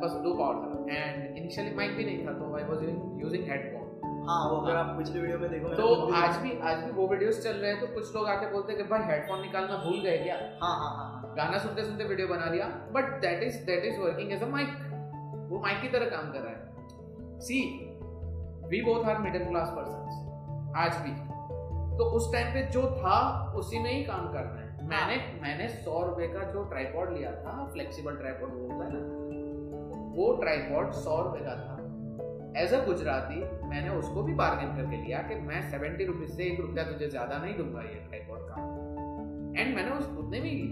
बस 0.02 0.12
दो 0.12 0.34
power 0.34 0.56
saver 0.56 0.92
and 0.92 1.38
initially 1.38 1.76
mic 1.76 1.96
भी 1.96 2.06
नहीं 2.06 2.28
था 2.28 2.32
तो 2.32 2.56
आई 2.58 2.64
वाज 2.64 2.84
यूजिंग 3.22 3.44
हेडफोन 3.44 3.84
हाँ 4.28 4.50
वो 4.50 4.56
अगर 4.58 4.76
आप 4.76 4.98
पिछले 4.98 5.22
वीडियो 5.22 5.40
में 5.40 5.50
देखो 5.52 5.70
तो 5.70 6.14
आज 6.14 6.38
भी 6.38 6.60
आज 6.60 6.84
भी 6.84 6.92
वो 6.92 7.08
वीडियोस 7.08 7.44
चल 7.44 7.52
रहे 7.52 7.72
हैं 7.72 7.80
तो 7.82 7.88
कुछ 7.88 8.16
लोग 8.16 8.28
आके 8.28 8.52
बोलते 8.52 8.74
हैं 8.74 8.82
कि 8.82 8.88
भाई 8.90 9.02
हेडफोन 9.02 9.42
निकालना 9.42 9.76
भूल 9.78 10.00
गए 10.02 10.18
क्या? 10.18 10.36
हाँ 10.36 10.76
हाँ 10.78 10.92
हाँ। 10.98 11.15
गाना 11.38 11.58
सुनते 11.58 11.84
सुनते 11.84 12.04
वीडियो 12.06 12.28
बना 12.28 12.46
लिया 12.52 12.66
but 12.94 13.10
that 13.22 13.44
is 13.44 13.56
that 13.66 13.86
is 13.86 14.00
working 14.00 14.32
as 14.32 14.44
a 14.44 14.48
mic 14.50 14.70
वो 15.50 15.60
माइक 15.62 15.82
की 15.82 15.88
तरह 15.90 16.10
काम 16.10 16.32
कर 16.32 16.40
रहा 16.40 16.52
है। 16.52 17.40
See 17.42 17.58
we 18.70 18.82
both 18.82 19.06
are 19.06 19.18
middle 19.22 19.44
class 19.46 19.74
person 19.76 20.74
आज 20.78 20.96
भी। 20.98 21.12
तो 21.98 22.06
उस 22.18 22.32
टाइम 22.34 22.54
पे 22.54 22.62
जो 22.72 22.82
था 22.94 23.18
उसी 23.58 23.80
में 23.80 23.92
ही 23.92 24.04
काम 24.04 24.32
करना 24.34 24.62
है। 24.62 24.88
मैंने 24.88 25.18
मैंने 25.42 25.68
सौ 25.76 26.02
रुपए 26.06 26.28
का 26.28 26.44
जो 26.52 26.64
ट्राईपॉड 26.70 27.14
लिया 27.14 27.32
था 27.36 27.54
फ्लेक्सिबल 27.74 28.16
ट्राईपॉड 28.16 28.50
वो 28.54 28.62
होता 28.64 28.86
है 28.86 28.92
ना 28.94 29.00
वो 30.16 30.32
ट्राईपॉड 30.42 30.92
सौ 31.04 31.22
रुपए 31.22 31.46
का 31.46 31.56
था। 31.56 31.74
एज 32.62 32.74
अ 32.74 32.84
गुजराती 32.86 33.44
मैंने 33.70 33.90
उसको 33.92 34.24
भी 34.24 34.34
बार्गेन 34.34 34.76
करके 34.76 35.04
लिया 35.06 35.22
कि 35.22 35.36
मैं 35.48 35.62
सेवेंटी 35.72 36.06
रुपीज़ 36.06 36.32
से 36.32 36.44
एक 36.44 36.60
रुपया 36.60 36.84
तुझे 36.84 37.08
ज़्यादा 37.08 37.38
नहीं 37.38 37.56
दूँगा 37.58 37.82
ये 37.82 37.96
ट्राईपॉड 38.10 38.50
का। 38.50 39.62
एंड 39.62 39.76
मैंने 39.76 39.92
उस 39.92 40.08
उतने 40.18 40.40
भी 40.40 40.50
ही 40.50 40.68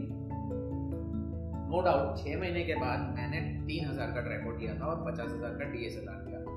नो 1.74 1.80
डाउट 1.82 2.18
छः 2.18 2.38
महीने 2.40 2.64
के 2.64 2.74
बाद 2.78 3.06
मैंने 3.14 3.38
तीन 3.68 3.86
हज़ार 3.86 4.10
का 4.16 4.22
ट्राईपॉड 4.22 4.60
किया 4.60 4.74
था 4.80 4.88
और 4.88 4.98
पचास 5.06 5.30
हज़ार 5.30 5.54
का 5.54 5.70
डीएसएलआर 5.70 6.18
लिया 6.26 6.42
था। 6.42 6.52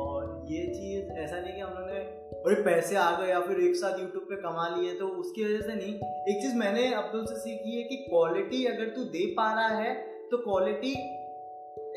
और 0.00 0.26
ये 0.50 0.60
चीज़ 0.66 1.08
ऐसा 1.22 1.38
नहीं 1.38 1.54
कि 1.54 1.60
हम 1.60 1.72
लोगों 1.74 1.94
ने 1.94 2.02
बड़े 2.44 2.62
पैसे 2.62 2.96
आ 2.96 3.08
गए 3.18 3.28
या 3.28 3.40
फिर 3.46 3.60
एक 3.60 3.74
साथ 3.76 3.98
यूट्यूब 4.00 4.28
पे 4.28 4.36
कमा 4.42 4.66
लिए 4.76 4.92
तो 5.00 5.08
उसकी 5.22 5.44
वजह 5.44 5.66
से 5.66 5.74
नहीं। 5.74 5.94
एक 6.28 6.38
चीज़ 6.42 6.54
मैंने 6.58 6.84
अब्दुल 6.94 7.24
से 7.26 7.40
सीखी 7.40 7.76
है 7.76 7.82
कि 7.88 7.96
क्वालिटी 8.04 8.64
अगर 8.66 8.94
तू 8.96 9.04
दे 9.16 9.24
पा 9.38 9.48
रहा 9.54 9.80
है 9.80 9.96
तो 10.30 10.42
क्वालिटी 10.44 10.94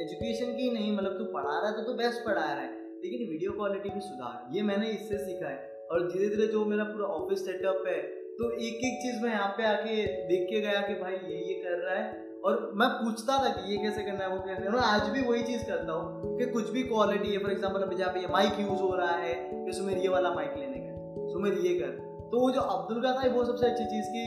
एजुकेशन 0.01 0.58
की 0.58 0.72
नहीं 0.72 0.92
मतलब 0.98 1.18
तू 1.20 1.30
पढ़ा 1.34 1.60
रहा 1.60 1.70
है 1.70 1.75
तो 1.75 1.84
तू 1.84 1.94
बेस्ट 2.01 2.25
पढ़ा 2.25 2.42
रहा 2.42 2.58
है। 2.58 2.72
लेकिन 3.06 3.30
वीडियो 3.30 3.51
क्वालिटी 3.53 3.89
भी 3.89 4.01
सुधार, 4.01 4.36
ये 4.51 4.62
मैंने 4.63 4.89
इससे 4.89 5.24
सीखा 5.25 5.48
है। 5.48 5.88
और 5.92 6.12
धीरे 6.12 6.27
धीरे 6.30 6.48
जो 6.50 6.65
मेरा 6.65 6.84
पूरा 6.92 7.13
ऑफ़िस 7.15 7.46
सेटअप 7.46 7.88
है 7.88 8.01
तो 8.36 8.51
एक 8.51 8.86
एक 8.86 9.01
चीज़ 9.01 9.24
मैं 9.24 9.32
यहाँ 9.32 9.56
पे 9.58 9.63
आके 9.68 10.03
देख 10.27 10.48
के 10.50 10.62
गया 10.62 10.82
कि 10.82 11.01
भाई 11.01 11.13
ये 11.13 11.48
ये 11.48 11.63
कर 11.63 11.77
रहा 11.80 11.96
है। 11.96 12.32
और 12.43 12.71
मैं 12.75 12.88
पूछता 12.89 13.38
था 13.38 13.50
कि 13.50 13.71
ये 13.71 13.77
कैसे 13.77 14.01
करना 14.03 14.23
है 14.23 14.29
वो 14.29 14.39
कैसे 14.39 14.63
करना 14.63 14.79
आज 14.85 15.09
भी 15.09 15.21
वही 15.21 15.43
चीज़ 15.43 15.62
करता 15.63 15.93
हूँ 15.93 16.38
कि 16.38 16.45
कुछ 16.45 16.69
भी 16.69 16.83
क्वालिटी 16.83 17.33
है 17.33 17.38
फॉर 17.38 17.51
एग्ज़ाम्पल 17.51 17.81
अभी 17.81 17.95
जहाँ 17.95 18.13
पे 18.13 18.19
ये 18.19 18.27
माइक 18.27 18.59
यूज़ 18.59 18.81
हो 18.81 18.95
रहा 18.95 19.15
है 19.17 19.33
कि 19.65 19.73
सुमेर 19.73 19.97
ये 19.97 20.07
वाला 20.07 20.33
माइक 20.33 20.55
लेने 20.57 20.79
का 20.79 21.29
सुमेर 21.33 21.53
ये 21.53 21.73
कर। 21.79 21.91
तो 22.31 22.39
वो 22.39 22.51
जो 22.51 22.62
अब्दुल 22.62 23.01
का 23.01 23.12
था 23.13 23.29
वो 23.33 23.45
सबसे 23.45 23.67
अच्छी 23.67 23.85
चीज़ 23.85 24.09
की 24.09 24.25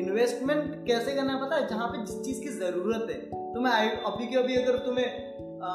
इन्वेस्टमेंट 0.00 0.86
कैसे 0.86 1.14
करना 1.14 1.32
है 1.32 1.40
पता 1.40 1.56
है? 1.56 1.66
जहाँ 1.68 1.88
पे 1.88 2.04
जिस 2.04 2.20
चीज़ 2.20 2.40
की 2.40 2.48
ज़रूरत 2.48 3.06
है। 3.10 3.18
तो 3.54 3.60
मैं 3.60 3.72
अभी 4.02 4.26
के 4.26 4.36
अभी 4.36 4.56
अगर 4.56 4.78
तुम्हें 4.78 5.30
आ, 5.62 5.70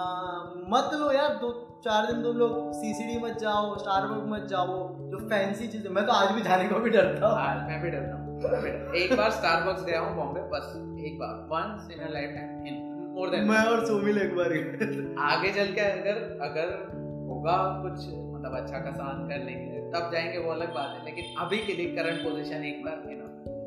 मत 0.70 0.90
लो 0.94 1.12
यार 1.12 1.34
दो 1.36 1.52
चार 1.86 2.06
दिन 2.06 2.24
तुम 2.24 2.38
लोग 2.38 2.72
सीसीडी 2.74 3.20
मत 3.26 3.38
जाओ 3.38 3.78
स्टारबक 3.78 4.24
मत 4.28 4.48
जाओ 4.50 4.78
जो 5.10 5.18
फैंसी 5.30 5.68
चीज़ 5.68 5.88
मैं 5.88 6.06
तो 6.06 6.12
आज 6.12 6.32
भी 6.32 6.42
जाने 6.42 6.68
को 6.70 6.80
भी 6.80 6.90
डरता 6.90 7.28
हूँ। 7.28 7.68
मैं 7.68 7.82
भी 7.82 7.90
डरता 7.90 8.16
हूँ। 8.16 8.96
एक 8.96 9.16
बार 9.18 9.32
स्टारबक्स 9.32 9.84
गया 9.84 10.00
हूँ 10.00 10.16
बॉम्बे 10.16 10.42
बस। 10.42 10.74
एक 11.06 11.20
बार 11.20 11.34
once 11.54 11.92
in 11.92 12.00
a 12.00 12.10
lifetime 12.30 12.68
in 12.68 12.76
more 13.16 13.30
than 13.30 13.44
मैं 13.44 13.64
और 13.64 13.86
सोमिल 13.86 14.18
एक 14.18 14.36
बार 14.36 14.50
आगे 15.20 15.52
चल 15.52 15.74
के 15.74 15.82
अगर 15.82 16.40
अगर 16.42 16.70
होगा 17.30 17.58
कुछ 17.84 18.08
मतलब 18.08 18.56
अच्छा 18.56 18.80
खासा 18.80 19.04
अर्न 19.04 19.30
कर 19.30 19.46
लेंगे 19.46 19.76
तब 19.82 20.10
जाएँगे 20.14 20.38
वो 20.38 20.52
अलग 20.52 20.74
बात 20.76 20.98
है। 21.00 21.06
लेकिन 21.06 21.26
अभी 21.40 21.58
के 21.58 21.74
लिए 21.74 21.96
करंट 21.96 22.20
पोजीशन 22.20 22.64
एक 22.66 22.84
बार 22.86 22.94
enough 22.94 23.48
है। 23.48 23.66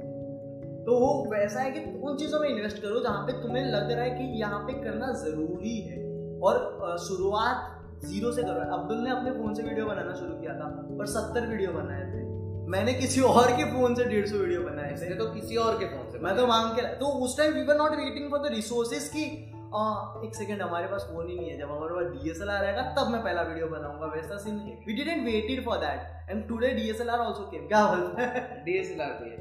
तो 0.85 0.98
वो 0.98 1.31
वैसा 1.31 1.61
है 1.61 1.70
कि 1.70 2.01
उन 2.01 2.16
चीज़ों 2.16 2.40
में 2.40 2.48
इन्वेस्ट 2.48 2.83
करो 2.83 3.01
जहाँ 3.01 3.27
पे 3.27 3.33
तुम्हें 3.33 3.64
लग 3.64 3.90
रहा 3.90 4.05
है 4.05 4.11
कि 4.11 4.40
यहाँ 4.40 4.61
पे 4.61 4.72
करना 4.72 5.12
ज़रूरी 5.12 5.81
है। 5.81 5.98
और 6.40 6.57
शुरुआत 6.98 7.83
ज़ीरो 8.05 8.33
से 8.33 8.42
करो। 8.42 8.77
अब्दुल 8.77 8.98
ने 8.98 9.11
अपने 9.11 9.31
फ़ोन 9.31 9.55
से 9.55 9.62
वीडियो 9.62 9.87
बनाना 9.87 10.14
शुरू 10.14 10.35
किया 10.35 10.55
था 10.55 10.96
और 11.01 11.07
सत्तर 11.07 11.46
वीडियो 11.46 11.72
बनाए 11.72 12.03
थे। 12.03 12.22
मैंने 12.68 12.94
किसी 12.94 13.20
और 13.20 13.53
के 13.53 13.64
फ़ोन 13.64 13.94
से 13.94 14.05
डेढ़ 14.05 14.27
सौ 14.27 14.37
वीडियो 14.37 14.62
बनाए 14.62 14.92
थे। 14.92 15.14
तो 15.14 15.31
किसी 15.31 15.57
और 15.57 15.79
के 15.79 15.85
फ़ोन 15.85 16.08
से 16.18 16.24
मैं 16.24 16.37
तो 16.37 16.46
मांग 16.46 16.70
के 16.76 16.83
तो 16.83 17.07
उस 17.07 17.37
time 17.38 17.52
we 17.52 17.62
were 17.62 17.76
not 17.76 17.90
waiting 17.90 18.31
for 18.31 18.38
the 18.38 18.52
resources 18.52 19.09
की 19.09 19.54
आ, 19.74 19.81
एक 20.24 20.35
सेकंड 20.35 20.62
हमारे 20.62 20.87
पास 20.87 21.09
फ़ोन 21.12 21.28
ही 21.28 21.37
नहीं 21.37 21.50
है 21.50 21.59
जब 21.59 21.70
हमारे 21.70 21.94
पास 21.94 22.22
डीएसएलआर 22.22 22.64
आएगा 22.64 22.83
तब 22.83 23.11
मैं 23.11 23.22
पहला 23.22 23.42
वीडियो 23.42 23.66
बनाऊँगा 23.66 24.07
वैसा 24.07 24.37
सीन 24.37 24.54
नहीं 24.54 24.72
we 24.87 24.92
didn't 24.92 25.24
waited 25.24 25.64
for 25.64 25.76
that 25.76 26.31
and 26.31 26.48
today 26.48 26.68
DSLR 26.68 27.20
also 27.20 27.50
came 27.50 27.66
क्या 27.66 27.94
बोलते 27.94 28.22
हैं? 28.22 28.64
डीएसएलआर 28.64 29.09
भी 29.09 29.31
है। 29.31 29.37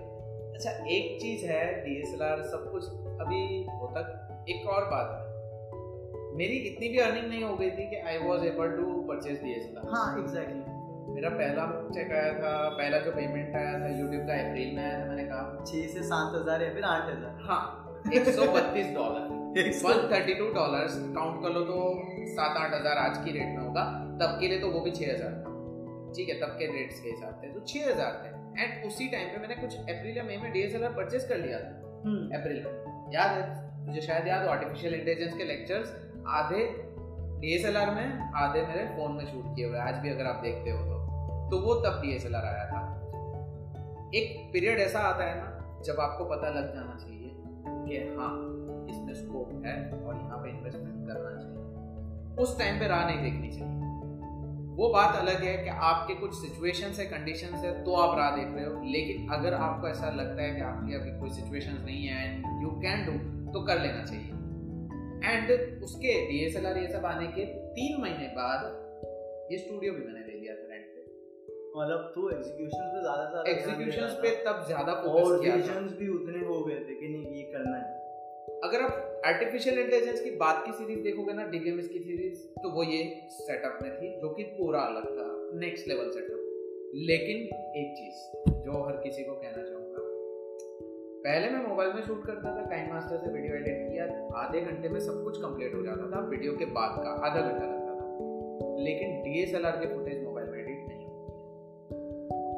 अच्छा 0.53 0.71
एक 0.71 1.21
चीज़ 1.21 1.45
है 1.45 1.85
डीएसएलआर 1.85 2.43
सब 2.43 2.71
कुछ 2.71 2.83
अभी 3.21 3.63
होता 3.63 3.99
एक 4.49 4.67
और 4.67 4.85
बात 4.85 5.09
है। 5.11 5.27
मेरी 6.37 6.55
इतनी 6.55 6.89
भी 6.89 6.97
अर्निंग 6.97 7.27
नहीं 7.27 7.43
हो 7.43 7.55
गई 7.55 7.71
थी 7.71 7.89
कि 7.89 7.95
I 7.95 8.17
was 8.17 8.45
able 8.45 8.67
to 8.67 9.01
purchase 9.01 9.43
DSLR 9.43 9.95
हाँ 9.95 10.19
एग्जैक्टली 10.19 10.76
मेरा 11.07 11.29
पहला 11.31 11.65
चेक 11.93 12.11
आया 12.13 12.31
था 12.39 12.53
पहला 12.77 12.97
जो 12.99 13.11
पेमेंट 13.11 13.55
आया 13.55 13.73
था 13.81 13.87
यूट्यूब 13.89 14.23
का 14.27 14.33
अप्रैल 14.41 14.75
में 14.75 14.83
आया 14.83 14.99
था 14.99 15.05
मैंने 15.09 15.23
कहा 15.25 15.65
छह 15.65 15.87
से 15.93 16.03
सात 16.07 16.35
हज़ार 16.35 16.63
या 16.63 16.73
फिर 16.73 16.83
आठ 16.85 17.09
हज़ार? 17.09 17.37
हाँ 17.47 17.61
एक 18.13 18.29
सौ 18.29 18.45
बत्तीस 18.53 18.93
dollar 18.95 19.35
one 19.83 20.01
thirty 20.11 20.33
two 20.35 20.47
dollar 20.55 20.87
count 21.15 21.41
कर 21.43 21.53
लो 21.53 21.61
तो 21.65 21.77
सात 22.31 22.57
आठ 22.57 22.73
हज़ार 22.73 22.97
आज 22.99 23.17
की 23.25 23.31
रेट 23.37 23.55
में 23.55 23.63
होगा 23.63 23.85
तब 24.21 24.37
के 24.39 24.47
लिए 24.47 24.59
तो 24.61 24.71
वो 24.71 24.79
भी 24.79 24.91
छह 24.91 25.13
हज़ार. 25.13 25.31
था 25.37 25.55
ठीक 26.15 26.29
है 26.29 26.35
तब 26.41 26.51
के 26.59 26.65
रेट्स 26.73 26.99
के 26.99 27.09
हिसाब 27.09 27.39
से 27.41 27.53
तो 27.53 27.63
छह 27.63 27.89
हज़ार 27.89 28.11
थे. 28.23 28.29
एंड 28.57 28.85
उसी 28.85 29.07
टाइम 29.07 29.29
पे 29.29 29.39
मैंने 29.39 29.55
कुछ 29.55 29.77
अप्रैल 29.77 30.17
या 30.17 30.23
मई 30.23 30.37
में 30.43 30.51
डीएसएलआर 30.51 30.91
परचेज 30.93 31.27
कर 31.29 31.37
लिया 31.37 31.59
था. 31.59 31.73
हम्म। 32.05 32.37
अप्रैल 32.37 32.59
में. 32.65 33.11
याद 33.13 33.31
है? 33.31 33.45
मुझे 33.87 34.01
शायद 34.01 34.27
याद 34.27 34.43
हो 34.43 34.49
आर्टिफिशियल 34.51 34.93
इंटेलिजेंस 34.93 35.33
के 35.37 35.43
लेक्चर्स 35.45 35.95
आधे 36.35 36.63
डीएसएलआर 37.41 37.89
में 37.95 38.31
आधे 38.37 38.61
मेरे 38.67 38.85
फ़ोन 38.95 39.11
में 39.13 39.25
शूट 39.25 39.55
किए 39.55 39.65
हुए 39.65 39.79
आज 39.79 39.95
भी 40.03 40.09
अगर 40.09 40.25
आप 40.25 40.41
देखते 40.43 40.69
हो 40.69 40.79
तो. 40.85 40.96
तो 41.51 41.59
वो 41.59 41.73
तब 41.73 42.01
डीएसएलआर 42.01 42.45
आया 42.45 42.65
था। 42.65 43.03
एक 44.15 44.49
पीरियड 44.53 44.79
ऐसा 44.79 44.99
आता 44.99 45.23
है 45.23 45.35
ना, 45.37 45.81
जब 45.85 45.99
आपको 45.99 46.25
पता 46.25 46.49
लग 46.49 46.73
जाना 46.73 46.97
चाहिए 46.99 47.31
कि 47.67 48.15
हाँ 48.15 48.33
इसमें 48.89 49.13
स्कोप 49.13 49.65
है 49.65 49.91
और 49.91 50.15
यहाँ 50.15 50.37
पे 50.37 50.49
इन्वेस्टमेंट 50.49 51.07
करना 51.07 51.41
चाहिए। 51.41 52.35
उस 52.35 52.59
टाइम 52.59 52.79
पे 52.79 52.87
राह 52.87 53.05
नहीं 53.05 53.31
देखनी 53.31 53.49
चाहिए। 53.49 53.73
वो 54.75 54.89
बात 54.89 55.15
अलग 55.15 55.43
है 55.43 55.63
कि 55.63 55.69
आपके 55.69 56.13
कुछ 56.13 56.33
सिचुएशन 56.33 56.87
है 56.87 57.05
कंडीशन 57.05 57.47
है 57.47 57.83
तो 57.83 57.93
आप 57.93 58.17
राह 58.17 58.35
देख 58.35 58.47
रहे 58.47 58.65
हो। 58.65 58.83
लेकिन 58.83 59.29
अगर 59.29 59.53
आपको 59.53 59.87
ऐसा 59.87 60.09
लगता 60.09 60.41
है 60.41 60.55
कि 60.55 60.61
आपकी 60.61 60.93
अभी 60.93 61.19
कोई 61.19 61.29
सिचुएशन 61.29 61.81
नहीं 61.85 62.07
है 62.07 62.31
एंड 62.31 62.63
यू 62.63 62.69
कैन 62.69 63.05
डू 63.05 63.13
तो 63.51 63.65
कर 63.65 63.79
लेना 63.79 64.03
चाहिए। 64.03 64.27
एंड 65.31 65.51
उसके 65.83 66.07
डी 66.07 66.45
एस 66.45 66.55
एल 66.55 66.63
डीएसएलआर 66.63 66.77
ये 66.77 66.87
सब 66.87 67.05
आने 67.05 67.27
के 67.27 67.45
तीन 67.45 68.01
महीने 68.01 68.27
बाद 68.27 68.87
ये 69.51 69.57
स्टूडियो 69.57 69.93
भी 69.93 69.99
मैंने 69.99 70.26
मतलब 71.77 72.11
तू 72.15 72.29
एग्जीक्यूशन 72.29 72.85
पे 72.93 73.01
ज़्यादा 73.01 73.25
ज़्यादा 73.29 73.49
एग्जीक्यूशन 73.51 74.13
पे 74.21 74.29
तब 74.45 74.63
ज़्यादा 74.67 74.93
फोकस 75.01 75.39
किया 75.41 75.53
था। 75.53 75.57
विजन्स 75.57 75.91
भी 75.99 76.07
उतने 76.11 76.45
हो 76.45 76.63
गए 76.65 76.79
थे 76.87 76.95
कि 77.01 77.07
नहीं 77.07 77.35
ये 77.35 77.43
करना 77.53 77.75
है। 77.77 77.95
अगर 78.65 78.81
आप 78.81 79.21
आर्टिफिशियल 79.27 79.79
इंटेलिजेंस 79.79 80.21
की 80.21 80.31
बात 80.37 80.63
की 80.65 80.71
सीरीज़ 80.73 81.01
देखोगे 81.03 81.33
ना 81.33 81.43
डीबीएमएस 81.49 81.87
की 81.89 81.99
सीरीज़ 82.01 82.45
तो 82.61 82.69
वो 82.71 82.83
ये 82.85 83.03
सेटअप 83.33 83.79
में 83.83 83.91
थी 83.95 84.09
जो 84.21 84.29
कि 84.35 84.43
पूरा 84.57 84.79
अलग 84.91 85.09
था 85.17 85.27
नेक्स्ट 85.63 85.87
लेवल 85.87 86.09
सेटअप 86.11 86.95
लेकिन 87.09 87.43
एक 87.81 87.93
चीज़ 87.97 88.17
जो 88.65 88.83
हर 88.83 88.95
किसी 89.03 89.23
को 89.23 89.33
कहना 89.35 89.63
चाहूँगा। 89.63 90.05
पहले 91.25 91.49
मैं 91.51 91.61
मोबाइल 91.63 91.93
में 91.93 92.01
शूट 92.03 92.25
करता 92.25 92.55
था 92.55 92.65
काइन 92.69 92.89
मास्टर 92.91 93.17
से 93.17 93.31
वीडियो 93.31 93.55
एडिट 93.55 93.79
किया 93.89 94.05
आधे 94.41 94.61
घंटे 94.63 94.89
में 94.89 94.99
सब 95.01 95.23
कुछ 95.23 95.41
कंप्लीट 95.41 95.75
हो 95.75 95.81
जाता 95.85 96.11
था 96.11 96.21
वीडियो 96.29 96.53
के 96.57 96.65
बाद 96.77 97.01
का 97.03 97.11
आधा 97.27 97.41
घंटा 97.41 97.65
लगता 97.65 97.95
था। 97.95 98.05
लेकिन 98.83 99.21
डीएसएलआर 99.23 99.79
के 99.79 99.93
footage 99.95 100.23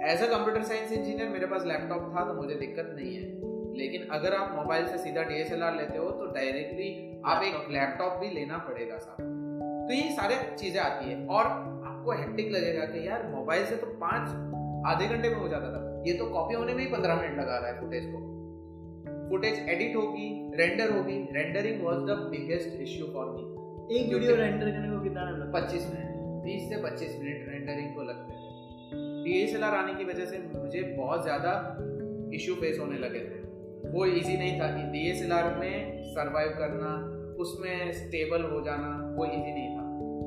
as 0.10 0.22
a 0.24 0.28
computer 0.28 0.64
science 0.64 0.92
engineer 0.92 1.28
मेरे 1.30 1.48
पास 1.48 1.66
लैपटॉप 1.66 2.06
था 2.14 2.24
तो 2.26 2.34
मुझे 2.34 2.56
दिक्कत 2.56 2.88
नहीं 2.96 3.16
है। 3.16 3.26
लेकिन 3.78 4.08
अगर 4.12 4.34
आप 4.36 4.56
मोबाइल 4.56 4.88
से 4.88 4.98
सीधा 4.98 5.24
डीएसएलआर 5.24 5.76
लेते 5.76 5.98
हो 5.98 6.10
तो 6.12 6.26
डायरेक्टली 6.34 6.88
आप 7.26 7.44
एक 7.44 7.70
लैपटॉप 7.72 8.14
भी 8.22 8.30
लेना 8.30 8.58
पड़ेगा 8.70 8.98
साथ 8.98 9.20
तो 9.90 9.94
ये 9.94 10.10
सारे 10.14 10.36
चीज़ें 10.56 10.80
आती 10.82 11.12
है 11.12 11.18
और 11.28 11.46
आपको 11.46 12.18
हेक्टिक 12.22 12.52
लगेगा 12.52 12.86
कि 12.86 13.08
यार 13.08 13.28
मोबाइल 13.28 13.66
से 13.66 13.76
तो 13.76 13.88
पाँच 14.02 14.26
आधे 14.88 15.08
घंटे 15.08 15.30
में 15.30 15.36
हो 15.36 15.48
जाता 15.48 15.72
था। 15.74 15.80
ये 16.08 16.14
तो 16.14 16.26
कॉपी 16.32 16.56
होने 16.56 16.74
में 16.74 16.84
ही 16.84 16.90
पंद्रह 16.92 17.22
मिनट 17.22 17.40
लगा 17.40 17.58
रहा 17.58 17.70
है 17.70 17.80
फुटेज 17.80 18.12
को। 18.12 18.26
फुटेज 19.30 19.70
एडिट 19.70 19.96
होगी 19.96 20.28
रेंडर 20.58 20.98
होगी। 20.98 21.18
Rendering 21.32 21.84
was 21.84 22.06
the 22.06 22.20
biggest 22.32 22.82
issue 22.82 23.14
for 23.14 23.32
me 23.32 23.98
एक 23.98 24.14
वीडियो 24.14 24.36
रेंडर 24.36 24.72
करने 24.72 24.90
को 24.90 25.04
कितना 25.04 25.52
पच्चीस 25.56 25.90
मिनट। 25.94 26.44
बीस 26.44 26.70
से 26.70 26.84
पच्चीस 26.84 27.18
मिनट 27.20 27.50
रेंडरिंग 27.50 27.96
को 27.96 28.04
लगते 28.04 28.34
थे 28.34 28.49
डीएसएलआर 28.94 29.76
आने 29.76 29.94
की 29.94 30.04
वजह 30.06 30.26
से 30.26 30.38
मुझे 30.40 30.82
बहुत 30.98 31.24
ज़्यादा 31.24 31.54
इशू 32.34 32.56
फेस 32.56 32.80
होने 32.80 32.98
लगे 32.98 33.20
थे। 33.20 33.38
वो 33.90 34.06
इजी 34.08 34.38
नहीं 34.38 34.60
था 34.60 34.68
डीएसएलआर 34.92 35.56
में 35.56 36.04
सरवाइव 36.06 36.50
करना, 36.58 36.92
उसमें 37.40 37.92
स्टेबल 37.94 38.42
हो 38.44 38.62
जाना, 38.62 38.90
वो 39.18 39.26
इजी 39.26 39.54
नहीं 39.54 39.70
था। 39.70 39.84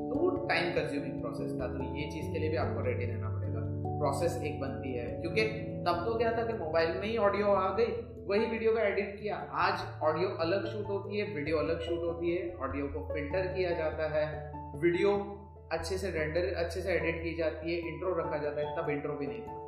तो 0.09 0.19
वो 0.19 0.29
टाइम 0.47 0.71
कंज्यूमिंग 0.71 1.19
प्रोसेस 1.21 1.51
था 1.59 1.67
तो 1.67 1.83
ये 1.97 2.09
चीज़ 2.11 2.31
के 2.33 2.39
लिए 2.39 2.49
भी 2.49 2.57
आपको 2.57 2.85
रेडी 2.85 3.05
रहना 3.05 3.29
पड़ेगा। 3.29 3.61
प्रोसेस 3.99 4.41
एक 4.43 4.59
बनती 4.59 4.93
है, 4.93 5.05
क्योंकि 5.21 5.43
तब 5.85 6.03
तो 6.05 6.17
क्या 6.17 6.31
था 6.37 6.45
कि 6.45 6.53
मोबाइल 6.53 6.89
में 6.91 7.07
ही 7.07 7.15
ऑडियो 7.19 7.47
आ 7.47 7.69
गई, 7.77 7.91
वही 8.27 8.45
वीडियो 8.47 8.73
का 8.73 8.81
एडिट 8.81 9.15
किया। 9.21 9.35
आज 9.59 9.85
ऑडियो 10.03 10.29
अलग 10.39 10.65
शूट 10.65 10.89
होती 10.89 11.17
है 11.17 11.33
वीडियो 11.35 11.57
अलग 11.57 11.79
शूट 11.81 12.03
होती 12.03 12.35
है 12.35 12.51
ऑडियो 12.57 12.87
को 12.87 13.07
फ़िल्टर 13.13 13.47
किया 13.47 13.71
जाता 13.77 14.09
है 14.15 14.25
वीडियो 14.81 15.15
अच्छे 15.73 15.97
से 15.97 16.11
रेंडर 16.11 16.53
अच्छे 16.63 16.81
से 16.81 16.93
एडिट 16.93 17.21
की 17.23 17.35
जाती 17.37 17.73
है 17.73 17.77
इंट्रो 17.91 18.15
रखा 18.19 18.37
जाता 18.37 18.61
है 18.61 18.77
तब 18.77 18.89
इंट्रो 18.89 19.13
भी 19.13 19.27
नहीं 19.27 19.41
था 19.41 19.61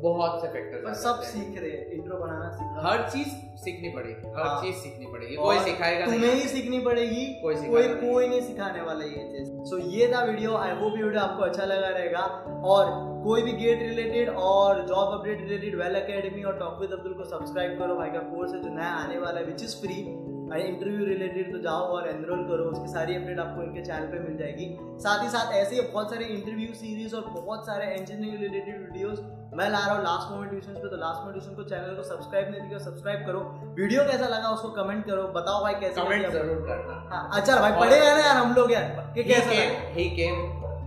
बहुत 0.00 0.40
से 0.40 0.48
फैक्टर 0.48 0.94
सब 1.02 1.20
सीख 1.26 1.58
रहे 1.60 1.70
हैं 1.70 1.84
इंट्रो 1.92 2.16
बनाना 2.16 2.48
सीख। 2.56 2.72
हर 2.86 3.02
चीज़ 3.10 3.28
सीखनी 3.60 3.88
पड़ेगी 3.90 4.28
हर 4.34 4.46
हाँ। 4.46 4.60
चीज़ 4.62 4.74
सीखनी 4.76 5.06
पड़ेगी 5.12 5.36
कोई 5.36 5.58
सिखाएगा 5.60 6.04
तुम्हें 6.06 6.32
ही 6.32 6.48
सीखनी 6.48 6.78
पड़ेगी 6.80 7.24
कोई 7.42 7.54
कोई 7.68 7.88
कोई 7.94 8.28
नहीं 8.28 8.40
सिखाने 8.40 8.82
वाला 8.82 9.04
ये 9.04 9.24
चीज़। 9.30 9.48
सो 9.70 9.78
ये 9.94 10.12
था 10.12 10.22
वीडियो 10.24 10.56
आई 10.56 10.76
होप 10.80 10.96
ये 10.96 11.02
वीडियो 11.02 11.22
आपको 11.22 11.42
अच्छा 11.42 11.64
लगा 11.64 11.88
रहेगा। 11.88 12.24
और 12.72 12.92
कोई 13.24 13.42
भी 13.42 13.52
गेट 13.64 13.82
रिलेटेड 13.82 14.28
और 14.50 14.84
job 14.86 15.18
update 15.18 15.40
related 15.40 15.80
well 15.80 16.00
academy 16.00 16.42
और 16.42 16.58
टॉक 16.58 16.80
विद 16.80 16.92
अब्दुल 16.92 17.14
को 17.14 17.24
सब्सक्राइब 17.24 17.78
करो। 17.78 17.96
भाई 17.96 18.10
का 18.10 18.18
कोर्स 18.28 18.54
है 18.54 18.62
जो 18.62 18.74
नया 18.74 18.92
आने 18.98 19.18
वाला 19.18 19.40
है 19.40 19.46
which 19.46 19.62
is 19.62 19.76
free 19.76 19.98
interview 20.46 21.04
related 21.06 21.52
तो 21.52 21.58
जाओ 21.62 21.86
और 21.94 22.06
एनरोल 22.08 22.42
करो 22.48 22.64
उसकी 22.70 22.88
सारी 22.88 23.14
अपडेट 23.16 23.38
आपको 23.38 23.62
इनके 23.62 23.82
चैनल 23.84 24.06
पे 24.06 24.18
मिल 24.18 24.36
जाएगी। 24.38 24.66
साथ 25.04 25.22
ही 25.22 25.28
साथ 25.28 25.52
ऐसे 25.54 25.74
ही 25.76 25.80
बहुत 25.82 26.10
सारे 26.10 26.24
इंटरव्यू 26.26 26.74
सीरीज़ 26.74 27.16
और 27.16 27.24
बहुत 27.30 27.66
सारे 27.66 27.94
इंजीनियरिंग 27.94 28.42
रिलेटेड 28.42 28.78
वीडियोस 28.82 29.20
मैं 29.54 29.68
ला 29.70 29.78
रहा 29.78 29.94
हूँ 29.94 30.04
लास्ट 30.04 30.30
मोमेंट 30.32 30.50
ट्यूशन 30.50 30.74
पे 30.74 30.88
तो 30.88 30.96
लास्ट 30.96 31.20
मोमेंट 31.20 31.38
ट्यूशन 31.38 31.56
को 31.56 31.64
चैनल 31.70 31.96
को 31.96 32.02
सब्सक्राइब 32.04 32.50
नहीं 32.50 32.68
किया 32.68 32.78
सब्सक्राइब 32.78 33.26
करो। 33.26 33.40
वीडियो 33.76 34.04
कैसा 34.04 34.28
लगा 34.28 34.48
उसको 34.50 34.70
कमेंट 34.72 35.04
करो 35.06 35.22
बताओ 35.36 35.62
भाई 35.62 35.74
कैसे 35.80 36.00
कमेंट 36.00 36.26
ज़रूर 36.32 36.64
करना। 36.68 36.96
हाँ 37.12 37.28
अच्छा 37.34 37.60
भाई 37.60 37.72
पढ़ेगा 37.80 38.16
ना 38.16 38.24
यार 38.26 38.36
हम 38.36 38.54
लोग 38.54 38.72
यार? 38.72 39.12
कि 39.14 39.24
कैसा 39.24 39.60
he 39.92 40.08
came 40.16 40.42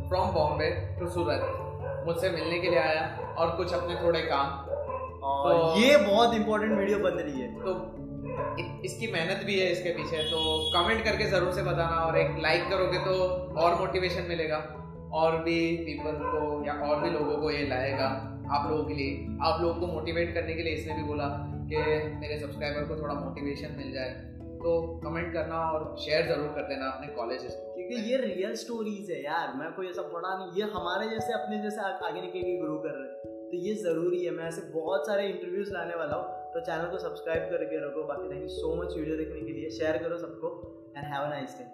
from 0.10 0.34
Bombay 0.34 0.69
to 1.00 1.10
Surat 1.10 2.06
मुझसे 2.08 2.30
मिलने 2.30 2.60
के 2.60 2.69
लिए 2.69 2.80
आया 2.80 3.36
और 3.38 3.56
कुछ 3.58 3.74
अपने 3.74 3.95
थोड़े 4.04 4.22
काम। 4.24 4.67
और 5.22 5.54
तो, 5.54 5.80
ये 5.80 5.98
बहुत 6.00 6.34
इंपॉर्टेंट 6.36 6.78
वीडियो 6.78 7.00
बन 7.00 7.17
रही 7.19 7.41
है। 7.41 7.54
तो 7.56 7.74
इसकी 8.86 9.12
मेहनत 9.12 9.45
भी 9.45 9.60
है 9.60 9.71
इसके 9.71 9.91
पीछे 9.93 10.23
तो 10.25 10.39
कमेंट 10.73 11.04
करके 11.06 11.25
ज़रूर 11.30 11.52
से 11.54 11.63
बताना 11.63 12.02
और 12.02 12.17
एक 12.17 12.38
लाइक 12.41 12.69
करोगे 12.69 12.99
तो 13.06 13.13
और 13.62 13.80
मोटिवेशन 13.80 14.28
मिलेगा। 14.30 14.58
और 15.13 15.38
भी 15.43 15.60
पीपल 15.86 16.17
को 16.23 16.41
या 16.65 16.73
और 16.88 16.99
भी 17.04 17.10
लोगों 17.10 17.38
को 17.38 17.52
ये 17.52 17.67
लाएगा 17.67 18.08
आप 18.49 18.69
लोगों 18.69 18.84
के 18.86 18.93
लिए। 18.93 19.38
आप 19.43 19.62
लोगों 19.62 19.73
को 19.75 19.88
मोटिवेट 19.88 20.34
करने 20.34 20.54
के 20.54 20.63
लिए 20.63 20.73
इसने 20.73 20.93
भी 20.93 21.04
बोला 21.04 21.28
कि 21.69 21.78
मेरे 22.19 22.39
सब्सक्राइबर 22.39 22.88
को 22.88 23.02
थोड़ा 23.02 23.13
मोटिवेशन 23.15 23.75
मिल 23.78 23.91
जाए। 23.93 24.10
तो 24.60 24.71
कमेंट 25.04 25.32
करना 25.34 25.60
और 25.71 25.95
शेयर 25.99 26.28
ज़रूर 26.28 26.47
कर 26.56 26.67
देना 26.69 26.86
अपने 26.88 27.08
कॉलेज 27.15 27.41
क्योंकि 27.41 28.12
ये 28.12 28.17
रियल 28.17 28.56
स्टोरीज 28.56 29.12
है 29.12 29.21
यार, 29.23 29.54
मैं 29.58 29.71
कोई 29.73 29.88
ऐसा 29.89 30.02
पढ़ा 30.10 30.36
नहीं, 30.38 30.52
ये 30.58 30.69
हमारे 30.71 31.10
जैसे 31.10 31.34
अपने 31.34 31.62
जैसे 31.63 31.82
आगे 31.82 32.21
निकल 32.21 32.41
के 32.41 32.58
ग्रो 32.58 32.78
कर 32.78 32.97
रहे 32.97 33.08
हैं। 33.08 33.47
तो 33.52 33.58
ये 33.58 33.73
ज़रूरी 33.84 34.23
है, 34.25 34.32
मैं 34.32 34.47
ऐसे 34.47 34.62
बहुत 34.73 35.08
सारे 35.08 35.28
इंटरव्यूज़ 35.28 35.71
लाने 35.73 35.95
वाला 35.95 36.15
हूँ। 36.15 36.25
तो 36.53 36.59
चैनल 36.62 36.89
को 36.91 36.97
सब्सक्राइब 36.97 37.49
करके 37.49 37.79
रखो। 37.79 38.03
बाकी 38.03 38.29
thank 38.29 38.41
you 38.41 38.49
so 38.49 38.75
much 38.75 38.95
video 38.95 39.17
देखने 39.17 39.41
के 39.41 39.53
लिए। 39.53 39.69
शेयर 39.71 39.97
करो 39.97 40.17
सबको 40.17 40.51
and 40.97 41.05
have 41.05 41.21
a 41.21 41.29
nice 41.29 41.57
day 41.57 41.65